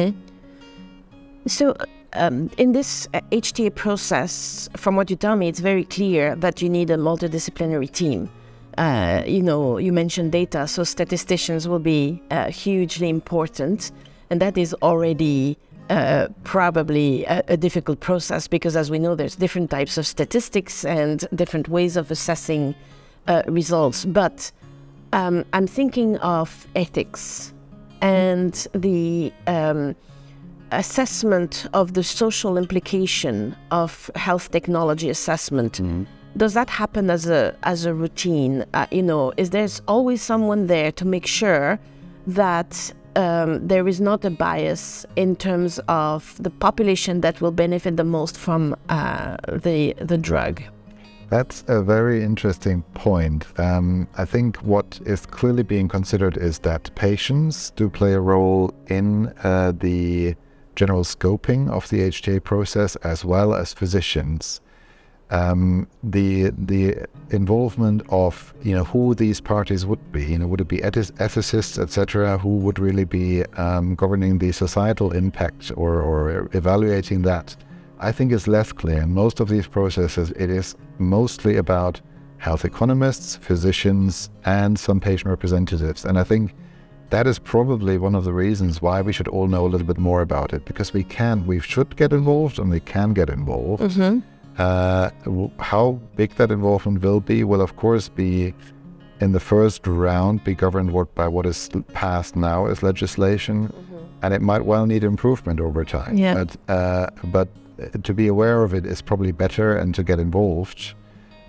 So, 1.46 1.70
uh, 1.72 1.84
um, 2.14 2.50
in 2.58 2.72
this 2.72 3.08
uh, 3.14 3.20
HTA 3.30 3.74
process, 3.74 4.68
from 4.76 4.96
what 4.96 5.10
you 5.10 5.16
tell 5.16 5.36
me, 5.36 5.48
it's 5.48 5.60
very 5.60 5.84
clear 5.84 6.34
that 6.36 6.62
you 6.62 6.68
need 6.68 6.90
a 6.90 6.96
multidisciplinary 6.96 7.90
team. 7.90 8.30
Uh, 8.78 9.22
you 9.26 9.42
know, 9.42 9.78
you 9.78 9.92
mentioned 9.92 10.32
data, 10.32 10.66
so 10.66 10.84
statisticians 10.84 11.66
will 11.66 11.78
be 11.78 12.22
uh, 12.30 12.50
hugely 12.50 13.08
important, 13.08 13.92
and 14.30 14.40
that 14.40 14.58
is 14.58 14.74
already 14.82 15.56
uh, 15.88 16.28
probably 16.44 17.24
a, 17.24 17.42
a 17.48 17.56
difficult 17.56 18.00
process 18.00 18.48
because, 18.48 18.76
as 18.76 18.90
we 18.90 18.98
know, 18.98 19.14
there's 19.14 19.36
different 19.36 19.70
types 19.70 19.96
of 19.96 20.06
statistics 20.06 20.84
and 20.84 21.26
different 21.34 21.68
ways 21.68 21.96
of 21.96 22.10
assessing 22.10 22.74
uh, 23.28 23.42
results. 23.46 24.04
But 24.04 24.50
um, 25.12 25.44
I'm 25.52 25.66
thinking 25.66 26.18
of 26.18 26.66
ethics 26.74 27.52
and 28.02 28.52
the 28.74 29.32
um, 29.46 29.96
assessment 30.76 31.66
of 31.72 31.94
the 31.94 32.02
social 32.02 32.56
implication 32.56 33.56
of 33.70 34.10
health 34.14 34.50
technology 34.50 35.10
assessment. 35.10 35.80
Does 36.36 36.54
that 36.54 36.68
happen 36.68 37.10
as 37.10 37.26
a 37.26 37.56
as 37.62 37.86
a 37.86 37.94
routine? 37.94 38.64
Uh, 38.74 38.86
you 38.90 39.02
know, 39.02 39.32
is 39.36 39.50
there's 39.50 39.80
always 39.88 40.20
someone 40.22 40.66
there 40.66 40.92
to 40.92 41.04
make 41.06 41.26
sure 41.26 41.78
that 42.26 42.92
um, 43.16 43.66
there 43.66 43.88
is 43.88 44.00
not 44.00 44.24
a 44.24 44.30
bias 44.30 45.06
in 45.16 45.34
terms 45.36 45.80
of 45.88 46.36
the 46.42 46.50
population 46.50 47.22
that 47.22 47.40
will 47.40 47.52
benefit 47.52 47.96
the 47.96 48.04
most 48.04 48.36
from 48.36 48.76
uh, 48.90 49.36
the 49.50 49.94
the 50.00 50.18
drug? 50.18 50.62
That's 51.28 51.64
a 51.66 51.82
very 51.82 52.22
interesting 52.22 52.82
point. 52.94 53.46
Um, 53.58 54.06
I 54.16 54.24
think 54.24 54.58
what 54.58 55.00
is 55.04 55.26
clearly 55.26 55.64
being 55.64 55.88
considered 55.88 56.36
is 56.36 56.60
that 56.60 56.94
patients 56.94 57.70
do 57.70 57.88
play 57.88 58.12
a 58.12 58.20
role 58.20 58.72
in 58.86 59.32
uh, 59.42 59.72
the 59.72 60.36
general 60.76 61.02
scoping 61.02 61.68
of 61.70 61.88
the 61.88 62.00
HTA 62.00 62.44
process 62.44 62.96
as 62.96 63.24
well 63.24 63.54
as 63.54 63.72
physicians. 63.72 64.60
Um, 65.30 65.88
the 66.04 66.50
the 66.50 67.04
involvement 67.30 68.02
of 68.10 68.54
you 68.62 68.76
know 68.76 68.84
who 68.84 69.12
these 69.16 69.40
parties 69.40 69.84
would 69.84 70.12
be 70.12 70.24
you 70.24 70.38
know 70.38 70.46
would 70.46 70.60
it 70.60 70.68
be 70.68 70.78
ethicists 70.78 71.82
etc 71.82 72.38
who 72.38 72.58
would 72.58 72.78
really 72.78 73.02
be 73.04 73.44
um, 73.56 73.96
governing 73.96 74.38
the 74.38 74.52
societal 74.52 75.10
impact 75.10 75.72
or, 75.76 76.00
or 76.00 76.48
evaluating 76.52 77.22
that 77.22 77.56
I 77.98 78.12
think 78.12 78.32
is 78.32 78.46
less 78.46 78.72
clear. 78.72 79.02
In 79.02 79.14
most 79.14 79.40
of 79.40 79.48
these 79.48 79.66
processes, 79.66 80.30
it 80.32 80.50
is 80.50 80.76
mostly 80.98 81.56
about 81.56 82.00
health 82.38 82.64
economists, 82.64 83.36
physicians, 83.36 84.30
and 84.44 84.78
some 84.78 85.00
patient 85.00 85.30
representatives. 85.30 86.04
And 86.04 86.18
I 86.18 86.24
think 86.24 86.54
that 87.10 87.26
is 87.26 87.38
probably 87.38 87.98
one 87.98 88.14
of 88.14 88.24
the 88.24 88.32
reasons 88.32 88.82
why 88.82 89.00
we 89.00 89.12
should 89.12 89.28
all 89.28 89.46
know 89.46 89.64
a 89.64 89.68
little 89.68 89.86
bit 89.86 89.98
more 89.98 90.22
about 90.22 90.52
it 90.52 90.64
because 90.64 90.92
we 90.92 91.04
can, 91.04 91.46
we 91.46 91.60
should 91.60 91.96
get 91.96 92.12
involved 92.12 92.58
and 92.58 92.70
we 92.70 92.80
can 92.80 93.12
get 93.12 93.28
involved. 93.30 93.82
Uh, 94.58 95.10
w- 95.24 95.50
how 95.60 96.00
big 96.16 96.34
that 96.36 96.50
involvement 96.50 97.02
will 97.02 97.20
be 97.20 97.44
will, 97.44 97.60
of 97.60 97.76
course, 97.76 98.08
be 98.08 98.54
in 99.20 99.32
the 99.32 99.40
first 99.40 99.86
round 99.86 100.44
be 100.44 100.54
governed 100.54 100.92
what, 100.92 101.14
by 101.14 101.28
what 101.28 101.46
is 101.46 101.70
passed 101.92 102.36
now 102.36 102.66
as 102.66 102.82
legislation, 102.82 103.72
and 104.22 104.34
it 104.34 104.42
might 104.42 104.64
well 104.64 104.86
need 104.86 105.04
improvement 105.04 105.60
over 105.60 105.84
time. 105.84 106.16
Yeah. 106.16 106.34
But 106.34 106.56
uh, 106.74 107.10
but 107.24 107.48
uh, 107.82 107.98
to 108.02 108.14
be 108.14 108.26
aware 108.26 108.62
of 108.62 108.74
it 108.74 108.84
is 108.86 109.00
probably 109.02 109.32
better, 109.32 109.76
and 109.76 109.94
to 109.94 110.02
get 110.02 110.18
involved 110.18 110.94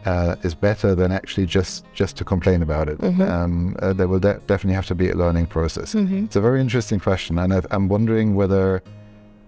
uh, 0.05 0.35
is 0.43 0.55
better 0.55 0.95
than 0.95 1.11
actually 1.11 1.45
just 1.45 1.85
just 1.93 2.15
to 2.17 2.23
complain 2.23 2.61
about 2.61 2.87
it. 2.89 2.97
Um, 3.03 3.75
uh, 3.79 3.93
there 3.93 4.07
will 4.07 4.19
de- 4.19 4.39
definitely 4.47 4.75
have 4.75 4.85
to 4.87 4.95
be 4.95 5.09
a 5.09 5.15
learning 5.15 5.47
process. 5.47 5.93
It's 6.25 6.35
a 6.35 6.41
very 6.41 6.61
interesting 6.61 6.99
question, 6.99 7.37
and 7.39 7.53
I, 7.53 7.61
I'm 7.71 7.87
wondering 7.89 8.35
whether 8.35 8.81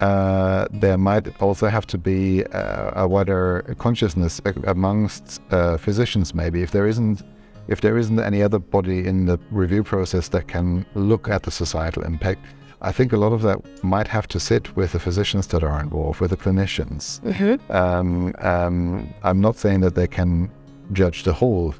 uh, 0.02 0.66
there 0.72 0.98
might 0.98 1.42
also 1.42 1.68
have 1.68 1.86
to 1.88 1.98
be 1.98 2.44
uh, 2.46 3.04
a 3.04 3.08
wider 3.08 3.76
consciousness 3.78 4.42
amongst 4.66 5.42
uh, 5.52 5.78
physicians, 5.78 6.34
maybe 6.34 6.62
if 6.62 6.72
there 6.72 6.88
isn't 6.88 7.22
if 7.68 7.82
there 7.82 7.98
isn't 8.00 8.20
any 8.20 8.42
other 8.42 8.58
body 8.58 9.06
in 9.06 9.26
the 9.28 9.38
review 9.52 9.84
process 9.84 10.30
that 10.30 10.48
can 10.48 10.86
look 10.96 11.30
at 11.30 11.44
the 11.44 11.52
societal 11.52 12.04
impact, 12.04 12.42
I 12.82 12.92
think 12.92 13.12
a 13.12 13.18
lot 13.18 13.34
of 13.34 13.42
that 13.42 13.84
might 13.84 14.08
have 14.08 14.28
to 14.30 14.40
sit 14.40 14.76
with 14.76 14.94
the 14.94 15.00
physicians 15.00 15.48
that 15.48 15.64
are 15.64 15.80
involved, 15.82 16.22
with 16.22 16.32
the 16.32 16.38
clinicians. 16.38 17.20
Mm-hmm. 17.22 17.72
Um, 17.72 18.34
um, 18.40 19.14
I'm 19.24 19.42
not 19.42 19.58
saying 19.58 19.82
that 19.82 19.96
they 19.96 20.08
can 20.08 20.50
judge 20.94 21.24
the 21.24 21.34
whole 21.34 21.76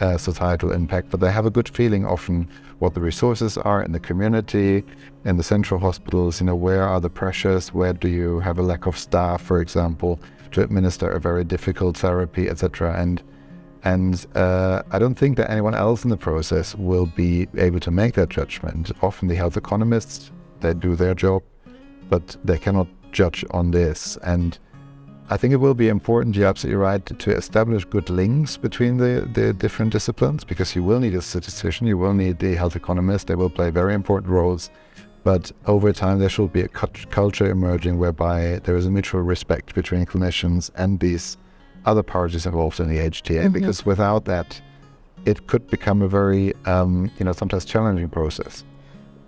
uh, 0.00 0.18
societal 0.18 0.72
impact, 0.72 1.10
but 1.10 1.20
they 1.20 1.32
have 1.32 1.46
a 1.46 1.50
good 1.50 1.68
feeling 1.68 2.04
often 2.04 2.48
what 2.78 2.92
the 2.94 3.00
resources 3.00 3.56
are 3.56 3.82
in 3.82 3.92
the 3.92 4.00
community, 4.00 4.84
in 5.24 5.36
the 5.36 5.42
central 5.42 5.80
hospitals. 5.80 6.40
You 6.40 6.46
know, 6.46 6.56
where 6.56 6.82
are 6.82 7.00
the 7.00 7.10
pressures? 7.10 7.72
Where 7.72 7.94
do 7.94 8.08
you 8.08 8.40
have 8.40 8.58
a 8.58 8.62
lack 8.62 8.86
of 8.86 8.98
staff, 8.98 9.40
for 9.40 9.60
example, 9.60 10.20
to 10.52 10.62
administer 10.62 11.08
a 11.08 11.20
very 11.20 11.44
difficult 11.44 11.96
therapy, 11.96 12.48
etc. 12.48 13.00
And 13.00 13.22
and 13.84 14.26
uh, 14.34 14.82
I 14.90 14.98
don't 14.98 15.14
think 15.14 15.36
that 15.36 15.50
anyone 15.50 15.74
else 15.74 16.04
in 16.04 16.10
the 16.10 16.16
process 16.16 16.74
will 16.74 17.04
be 17.04 17.46
able 17.56 17.80
to 17.80 17.90
make 17.90 18.14
that 18.14 18.30
judgment. 18.30 18.90
Often 19.02 19.28
the 19.28 19.34
health 19.34 19.58
economists 19.58 20.30
they 20.64 20.74
do 20.74 20.96
their 20.96 21.14
job, 21.14 21.42
but 22.08 22.36
they 22.44 22.58
cannot 22.58 22.88
judge 23.12 23.44
on 23.50 23.70
this. 23.70 24.16
And 24.22 24.58
I 25.30 25.36
think 25.36 25.54
it 25.54 25.56
will 25.56 25.74
be 25.74 25.88
important, 25.88 26.36
you're 26.36 26.48
absolutely 26.48 26.76
right, 26.76 27.04
to 27.06 27.30
establish 27.34 27.84
good 27.84 28.10
links 28.10 28.56
between 28.56 28.98
the, 28.98 29.28
the 29.32 29.52
different 29.52 29.92
disciplines 29.92 30.44
because 30.44 30.76
you 30.76 30.82
will 30.82 31.00
need 31.00 31.14
a 31.14 31.22
statistician, 31.22 31.86
you 31.86 31.96
will 31.96 32.12
need 32.12 32.38
the 32.38 32.54
health 32.54 32.76
economist, 32.76 33.28
they 33.28 33.34
will 33.34 33.50
play 33.50 33.70
very 33.70 33.94
important 33.94 34.30
roles. 34.30 34.70
But 35.22 35.50
over 35.66 35.90
time, 35.94 36.18
there 36.18 36.28
should 36.28 36.52
be 36.52 36.60
a 36.60 36.68
culture 36.68 37.50
emerging 37.50 37.98
whereby 37.98 38.60
there 38.64 38.76
is 38.76 38.84
a 38.84 38.90
mutual 38.90 39.22
respect 39.22 39.74
between 39.74 40.04
clinicians 40.04 40.70
and 40.74 41.00
these 41.00 41.38
other 41.86 42.02
parties 42.02 42.44
involved 42.44 42.78
in 42.78 42.88
the 42.88 42.98
HTA, 42.98 43.44
mm-hmm. 43.44 43.52
because 43.52 43.86
without 43.86 44.26
that, 44.26 44.60
it 45.24 45.46
could 45.46 45.66
become 45.68 46.02
a 46.02 46.08
very, 46.08 46.52
um, 46.66 47.10
you 47.18 47.24
know, 47.24 47.32
sometimes 47.32 47.64
challenging 47.64 48.10
process. 48.10 48.64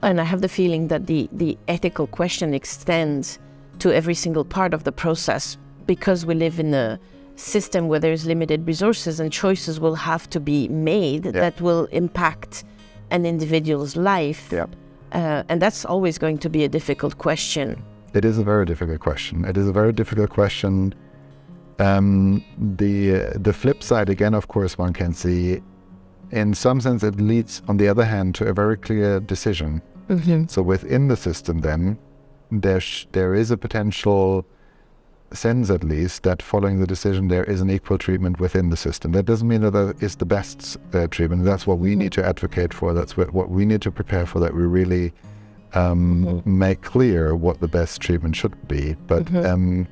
And 0.02 0.20
I 0.20 0.24
have 0.24 0.40
the 0.40 0.48
feeling 0.48 0.88
that 0.88 1.06
the, 1.06 1.28
the 1.32 1.56
ethical 1.68 2.06
question 2.06 2.54
extends 2.54 3.38
to 3.78 3.92
every 3.92 4.14
single 4.14 4.44
part 4.44 4.74
of 4.74 4.84
the 4.84 4.92
process 4.92 5.56
because 5.86 6.26
we 6.26 6.34
live 6.34 6.58
in 6.58 6.74
a 6.74 6.98
system 7.36 7.88
where 7.88 8.00
there's 8.00 8.26
limited 8.26 8.66
resources 8.66 9.20
and 9.20 9.32
choices 9.32 9.78
will 9.78 9.94
have 9.94 10.28
to 10.30 10.40
be 10.40 10.68
made 10.68 11.26
yeah. 11.26 11.32
that 11.32 11.60
will 11.60 11.84
impact 11.86 12.64
an 13.10 13.24
individual's 13.26 13.96
life. 13.96 14.48
Yeah. 14.52 14.66
Uh, 15.12 15.44
and 15.48 15.62
that's 15.62 15.84
always 15.84 16.18
going 16.18 16.38
to 16.38 16.48
be 16.48 16.64
a 16.64 16.68
difficult 16.68 17.18
question. 17.18 17.82
It 18.14 18.24
is 18.24 18.38
a 18.38 18.44
very 18.44 18.64
difficult 18.64 19.00
question. 19.00 19.44
It 19.44 19.56
is 19.56 19.68
a 19.68 19.72
very 19.72 19.92
difficult 19.92 20.30
question. 20.30 20.94
Um, 21.78 22.42
the 22.78 23.16
uh, 23.16 23.30
the 23.36 23.52
flip 23.52 23.82
side, 23.82 24.08
again, 24.08 24.32
of 24.32 24.48
course, 24.48 24.78
one 24.78 24.94
can 24.94 25.12
see. 25.12 25.60
In 26.30 26.54
some 26.54 26.80
sense, 26.80 27.02
it 27.02 27.20
leads, 27.20 27.62
on 27.68 27.76
the 27.76 27.88
other 27.88 28.04
hand, 28.04 28.34
to 28.36 28.46
a 28.46 28.52
very 28.52 28.76
clear 28.76 29.20
decision. 29.20 29.82
Mm-hmm. 30.08 30.46
So 30.48 30.62
within 30.62 31.08
the 31.08 31.16
system, 31.16 31.60
then 31.60 31.98
there 32.50 32.80
sh- 32.80 33.06
there 33.12 33.34
is 33.34 33.50
a 33.50 33.56
potential 33.56 34.46
sense 35.32 35.70
at 35.70 35.82
least 35.82 36.22
that 36.22 36.40
following 36.40 36.78
the 36.78 36.86
decision 36.86 37.26
there 37.26 37.42
is 37.44 37.60
an 37.60 37.68
equal 37.68 37.98
treatment 37.98 38.38
within 38.38 38.70
the 38.70 38.76
system. 38.76 39.12
That 39.12 39.24
doesn't 39.24 39.48
mean 39.48 39.62
that 39.62 39.72
that 39.72 40.00
is 40.00 40.16
the 40.16 40.24
best 40.24 40.78
uh, 40.94 41.08
treatment. 41.08 41.44
That's 41.44 41.66
what 41.66 41.78
we 41.78 41.90
mm-hmm. 41.90 42.00
need 42.00 42.12
to 42.12 42.24
advocate 42.24 42.72
for. 42.72 42.92
That's 42.92 43.16
what, 43.16 43.32
what 43.32 43.50
we 43.50 43.66
need 43.66 43.82
to 43.82 43.90
prepare 43.90 44.26
for. 44.26 44.38
That 44.40 44.54
we 44.54 44.62
really 44.62 45.12
um, 45.74 46.24
mm-hmm. 46.24 46.58
make 46.58 46.82
clear 46.82 47.34
what 47.34 47.60
the 47.60 47.68
best 47.68 48.00
treatment 48.00 48.36
should 48.36 48.68
be. 48.68 48.94
But 49.06 49.24
mm-hmm. 49.26 49.46
um, 49.46 49.88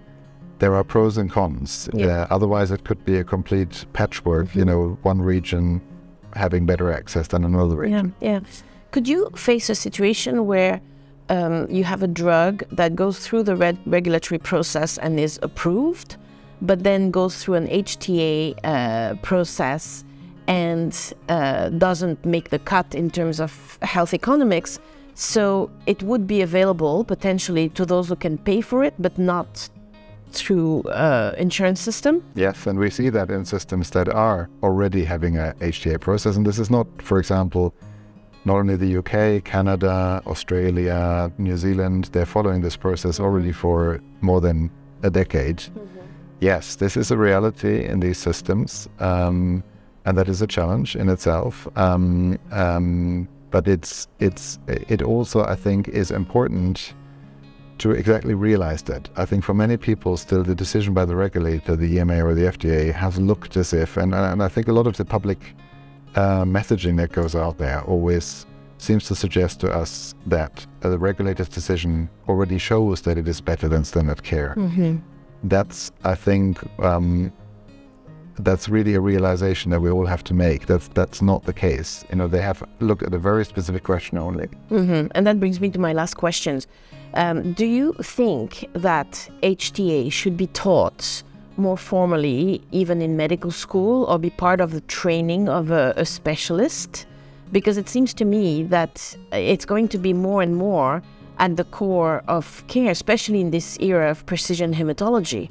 there 0.61 0.75
are 0.75 0.85
pros 0.85 1.17
and 1.17 1.31
cons. 1.31 1.89
Yeah. 1.93 2.07
Uh, 2.07 2.27
otherwise, 2.31 2.71
it 2.71 2.85
could 2.85 3.05
be 3.05 3.17
a 3.17 3.25
complete 3.25 3.85
patchwork. 3.93 4.55
You 4.55 4.65
mm-hmm. 4.65 4.71
know, 4.71 4.99
one 5.03 5.21
region 5.21 5.83
having 6.35 6.67
better 6.67 6.93
access 6.93 7.29
than 7.29 7.45
another 7.45 7.77
region. 7.77 8.15
Yeah. 8.21 8.33
yeah. 8.33 8.41
Could 8.91 9.09
you 9.09 9.31
face 9.35 9.69
a 9.71 9.75
situation 9.75 10.47
where 10.47 10.81
um, 11.29 11.69
you 11.71 11.85
have 11.85 12.03
a 12.03 12.07
drug 12.07 12.65
that 12.71 12.95
goes 12.95 13.19
through 13.19 13.45
the 13.45 13.57
red 13.57 13.79
regulatory 13.87 14.39
process 14.39 14.99
and 14.99 15.19
is 15.19 15.39
approved, 15.43 16.17
but 16.63 16.83
then 16.85 17.11
goes 17.11 17.43
through 17.43 17.55
an 17.55 17.67
HTA 17.69 18.59
uh, 18.65 19.15
process 19.17 20.05
and 20.47 21.15
uh, 21.29 21.71
doesn't 21.71 22.25
make 22.25 22.51
the 22.51 22.59
cut 22.59 22.95
in 22.95 23.11
terms 23.11 23.41
of 23.41 23.79
health 23.83 24.13
economics. 24.15 24.79
So 25.15 25.71
it 25.87 26.03
would 26.03 26.27
be 26.27 26.43
available 26.43 27.05
potentially 27.05 27.69
to 27.71 27.87
those 27.87 28.09
who 28.09 28.17
can 28.17 28.37
pay 28.37 28.61
for 28.61 28.85
it, 28.85 28.95
but 28.99 29.17
not 29.17 29.69
through 30.35 30.83
uh, 30.83 31.35
insurance 31.39 31.81
system. 31.81 32.23
Yes, 32.35 32.67
and 32.67 32.79
we 32.79 32.91
see 32.91 33.09
that 33.11 33.31
in 33.31 33.45
systems 33.45 33.91
that 33.91 34.09
are 34.09 34.49
already 34.63 35.05
having 35.05 35.39
a 35.39 35.55
HTA 35.61 36.01
process, 36.01 36.37
and 36.37 36.47
this 36.47 36.59
is 36.59 36.71
not, 36.71 36.87
for 37.01 37.19
example, 37.19 37.75
not 38.45 38.57
only 38.57 38.77
the 38.77 38.99
UK, 38.99 39.43
Canada, 39.45 40.23
Australia, 40.27 41.33
New 41.39 41.57
Zealand, 41.57 42.11
they're 42.13 42.27
following 42.27 42.61
this 42.61 42.77
process 42.77 43.19
already 43.19 43.53
for 43.53 44.01
more 44.21 44.41
than 44.41 44.71
a 45.03 45.11
decade. 45.11 45.59
Mm-hmm. 45.59 46.01
Yes, 46.41 46.77
this 46.77 46.97
is 46.97 47.11
a 47.11 47.17
reality 47.17 47.87
in 47.87 48.01
these 48.01 48.19
systems, 48.19 48.89
um, 48.99 49.65
and 50.05 50.19
that 50.19 50.29
is 50.29 50.43
a 50.43 50.47
challenge 50.47 50.95
in 50.95 51.09
itself. 51.09 51.67
Um, 51.77 52.39
um, 52.51 53.29
but 53.51 53.69
it's 53.69 54.09
it's 54.19 54.59
it 54.67 55.01
also 55.01 55.45
I 55.45 55.55
think 55.55 55.89
is 55.89 56.11
important 56.11 56.93
to 57.79 57.91
exactly 57.91 58.35
realize 58.35 58.83
that. 58.83 59.09
I 59.17 59.25
think 59.25 59.45
for 59.45 59.55
many 59.55 59.77
people, 59.77 60.17
still 60.17 60.43
the 60.43 60.55
decision 60.55 60.95
by 60.95 61.05
the 61.05 61.17
regulator, 61.17 61.77
the 61.77 61.99
EMA 61.99 62.25
or 62.25 62.35
the 62.35 62.43
FDA, 62.43 62.93
has 62.93 63.19
looked 63.19 63.57
as 63.57 63.73
if, 63.73 63.97
and, 63.97 64.15
and 64.15 64.43
I 64.43 64.49
think 64.49 64.69
a 64.69 64.73
lot 64.73 64.87
of 64.87 64.97
the 64.97 65.05
public 65.05 65.55
uh, 66.15 66.45
messaging 66.45 66.97
that 66.99 67.13
goes 67.13 67.35
out 67.35 67.59
there 67.59 67.83
always 67.83 68.47
seems 68.79 69.07
to 69.07 69.15
suggest 69.15 69.61
to 69.61 69.73
us 69.73 70.15
that 70.27 70.67
the 70.81 70.99
regulator's 70.99 71.49
decision 71.49 72.09
already 72.29 72.59
shows 72.59 73.01
that 73.03 73.19
it 73.19 73.27
is 73.27 73.41
better 73.41 73.69
than 73.69 73.85
standard 73.85 74.23
care. 74.23 74.55
Mm-hmm. 74.57 74.99
That's, 75.45 75.91
I 76.05 76.15
think, 76.15 76.59
um, 76.81 77.33
that's 78.39 78.69
really 78.69 78.95
a 78.95 79.01
realization 79.01 79.71
that 79.71 79.81
we 79.81 79.91
all 79.91 80.07
have 80.07 80.25
to 80.25 80.35
make. 80.35 80.67
That's 80.67 80.89
that's 80.89 81.23
not 81.23 81.45
the 81.45 81.53
case. 81.53 82.05
You 82.11 82.17
know, 82.17 82.29
they 82.29 82.43
have 82.43 82.63
looked 82.81 83.03
at 83.03 83.15
a 83.15 83.19
very 83.19 83.45
specific 83.45 83.85
question 83.85 84.19
only. 84.19 84.49
Mm-hmm. 84.71 85.09
And 85.15 85.27
that 85.27 85.39
brings 85.39 85.61
me 85.61 85.71
to 85.71 85.79
my 85.79 85.93
last 85.93 86.15
questions. 86.15 86.67
Um, 87.15 87.53
do 87.53 87.65
you 87.65 87.95
think 88.03 88.67
that 88.73 89.29
HTA 89.43 90.13
should 90.13 90.37
be 90.37 90.49
taught? 90.49 91.23
more 91.57 91.77
formally, 91.77 92.61
even 92.73 93.01
in 93.01 93.17
medical 93.17 93.51
school, 93.51 94.05
or 94.05 94.19
be 94.19 94.31
part 94.31 94.61
of 94.61 94.73
the 94.73 94.81
training 94.83 95.49
of 95.49 95.71
a, 95.71 95.95
a 95.97 96.05
specialist? 96.05 97.07
Because 97.53 97.77
it 97.77 97.89
seems 97.89 98.15
to 98.15 98.25
me 98.25 98.65
that 98.65 99.17
it's 99.33 99.65
going 99.65 99.89
to 99.89 99.99
be 99.99 100.13
more 100.13 100.43
and 100.43 100.57
more 100.57 101.03
at 101.39 101.57
the 101.57 101.65
core 101.65 102.23
of 102.29 102.65
care, 102.69 102.91
especially 102.91 103.41
in 103.41 103.51
this 103.51 103.79
era 103.81 104.11
of 104.11 104.25
precision 104.27 104.75
hematology. 104.75 105.51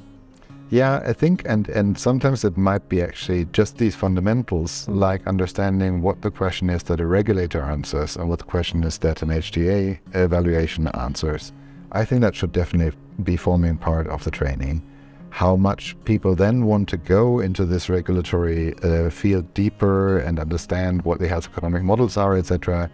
Yeah, 0.70 1.02
I 1.04 1.12
think, 1.12 1.42
and, 1.46 1.68
and 1.68 1.98
sometimes 1.98 2.44
it 2.44 2.56
might 2.56 2.88
be 2.88 3.02
actually 3.02 3.44
just 3.46 3.78
these 3.78 3.94
fundamentals, 3.94 4.86
mm. 4.86 4.96
like 4.96 5.26
understanding 5.26 6.02
what 6.02 6.22
the 6.22 6.30
question 6.30 6.70
is 6.70 6.82
that 6.84 7.00
a 7.00 7.06
regulator 7.06 7.62
answers 7.62 8.16
and 8.16 8.28
what 8.28 8.38
the 8.38 8.44
question 8.44 8.82
is 8.82 8.98
that 8.98 9.22
an 9.22 9.28
HTA 9.28 9.98
evaluation 10.14 10.88
answers. 10.88 11.52
I 11.92 12.04
think 12.04 12.22
that 12.22 12.34
should 12.34 12.52
definitely 12.52 12.98
be 13.22 13.36
forming 13.36 13.76
part 13.76 14.08
of 14.08 14.24
the 14.24 14.30
training 14.30 14.82
how 15.34 15.56
much 15.56 15.96
people 16.04 16.36
then 16.36 16.64
want 16.64 16.88
to 16.88 16.96
go 16.96 17.40
into 17.40 17.64
this 17.64 17.88
regulatory 17.88 18.72
uh, 18.84 19.10
field 19.10 19.52
deeper 19.52 20.18
and 20.18 20.38
understand 20.38 21.02
what 21.02 21.18
the 21.18 21.26
health 21.26 21.48
economic 21.50 21.82
models 21.82 22.16
are, 22.16 22.36
etc. 22.36 22.88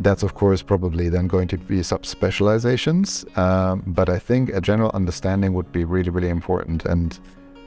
That's 0.00 0.22
of 0.22 0.34
course 0.34 0.62
probably 0.62 1.08
then 1.08 1.26
going 1.26 1.48
to 1.48 1.58
be 1.58 1.78
subspecializations, 1.80 3.36
um, 3.38 3.82
but 3.86 4.08
I 4.08 4.18
think 4.18 4.50
a 4.50 4.60
general 4.60 4.90
understanding 4.94 5.54
would 5.54 5.72
be 5.72 5.84
really, 5.84 6.10
really 6.10 6.28
important, 6.28 6.84
and 6.84 7.18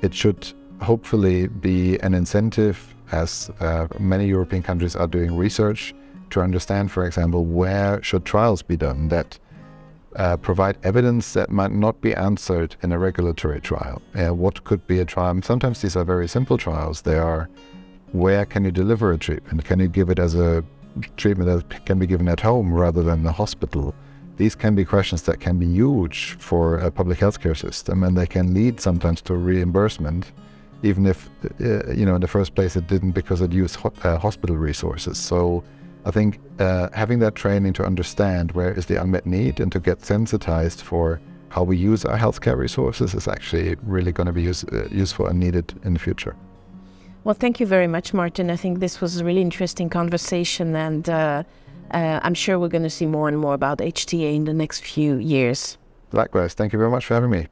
it 0.02 0.14
should 0.14 0.54
hopefully 0.82 1.48
be 1.48 1.98
an 2.00 2.14
incentive 2.14 2.96
as 3.12 3.50
uh, 3.60 3.88
many 4.00 4.28
European 4.28 4.62
countries 4.62 4.96
are 4.96 5.08
doing 5.08 5.36
research 5.36 5.94
to 6.30 6.42
understand, 6.42 6.92
for 6.92 7.06
example, 7.06 7.46
where 7.46 8.02
should 8.04 8.26
trials 8.26 8.62
be 8.62 8.78
done 8.78 9.08
that 9.10 9.40
uh, 10.16 10.38
provide 10.38 10.78
evidence 10.84 11.34
that 11.34 11.50
might 11.50 11.72
not 11.72 12.02
be 12.02 12.14
answered 12.16 12.76
in 12.82 12.92
a 12.92 13.00
regulatory 13.00 13.62
trial. 13.62 14.02
Uh, 14.16 14.34
what 14.34 14.64
could 14.64 14.86
be 14.88 15.00
a 15.00 15.06
trial? 15.06 15.40
Sometimes 15.42 15.82
these 15.82 15.96
are 15.96 16.04
very 16.04 16.28
simple 16.28 16.58
trials. 16.58 17.02
They 17.02 17.18
are 17.18 17.50
where 18.12 18.46
can 18.46 18.66
you 18.66 18.72
deliver 18.72 19.12
a 19.12 19.18
treatment? 19.18 19.64
Can 19.66 19.80
you 19.80 19.88
give 19.88 20.10
it 20.10 20.18
as 20.18 20.34
a 20.34 20.64
treatment 21.18 21.50
that 21.50 21.86
can 21.86 22.00
be 22.00 22.08
given 22.08 22.28
at 22.28 22.40
home 22.40 22.74
rather 22.74 23.04
than 23.04 23.24
the 23.24 23.32
hospital? 23.32 23.94
These 24.38 24.56
can 24.56 24.76
be 24.76 24.86
questions 24.86 25.24
that 25.24 25.40
can 25.40 25.60
be 25.60 25.66
huge 25.66 26.38
for 26.40 26.78
a 26.78 26.90
public 26.90 27.20
healthcare 27.20 27.58
system, 27.58 28.04
and 28.04 28.18
they 28.18 28.28
can 28.28 28.54
lead 28.54 28.80
sometimes 28.80 29.22
to 29.24 29.36
reimbursement, 29.36 30.32
even 30.82 31.06
if 31.06 31.30
uh, 31.60 31.92
you 31.92 32.06
know 32.06 32.16
in 32.16 32.22
the 32.22 32.28
first 32.28 32.56
place 32.56 32.76
it 32.76 32.88
didn't 32.88 33.12
because 33.12 33.42
it 33.42 33.52
used 33.52 33.76
ho- 33.76 33.94
uh, 34.04 34.18
hospital 34.18 34.56
resources. 34.56 35.18
So 35.18 35.64
I 36.06 36.12
think 36.12 36.40
uh, 36.60 36.88
having 36.94 37.20
that 37.20 37.36
training 37.36 37.74
to 37.74 37.86
understand 37.86 38.54
where 38.54 38.72
is 38.72 38.86
the 38.86 39.02
unmet 39.02 39.26
need 39.26 39.60
and 39.60 39.72
to 39.74 39.80
get 39.80 40.06
sensitized 40.06 40.82
for 40.82 41.20
how 41.50 41.64
we 41.64 41.76
use 41.76 42.06
our 42.06 42.18
healthcare 42.18 42.58
resources 42.58 43.14
is 43.14 43.28
actually 43.28 43.76
really 43.84 44.12
going 44.12 44.28
to 44.28 44.34
be 44.34 44.44
use, 44.44 44.64
uh, 44.66 44.88
useful 44.92 45.28
and 45.28 45.40
needed 45.40 45.74
in 45.84 45.94
the 45.94 46.00
future. 46.00 46.36
Well, 47.24 47.36
thank 47.36 47.60
you 47.60 47.66
very 47.66 47.88
much, 47.88 48.14
Martin. 48.14 48.50
I 48.50 48.56
think 48.56 48.80
this 48.80 49.02
was 49.02 49.20
a 49.20 49.26
really 49.26 49.42
interesting 49.42 49.90
conversation, 49.90 50.76
and 50.76 51.10
uh, 51.10 51.44
uh, 51.92 52.20
I'm 52.24 52.34
sure 52.34 52.58
we're 52.58 52.70
going 52.70 52.84
to 52.84 52.90
see 52.90 53.06
more 53.06 53.28
and 53.28 53.38
more 53.38 53.54
about 53.54 53.80
HTA 53.80 54.36
in 54.36 54.46
the 54.46 54.54
next 54.54 54.80
few 54.82 55.18
years. 55.18 55.78
Likewise. 56.12 56.54
Thank 56.54 56.74
you 56.74 56.80
very 56.80 56.90
much 56.90 57.06
for 57.06 57.14
having 57.14 57.30
me. 57.30 57.48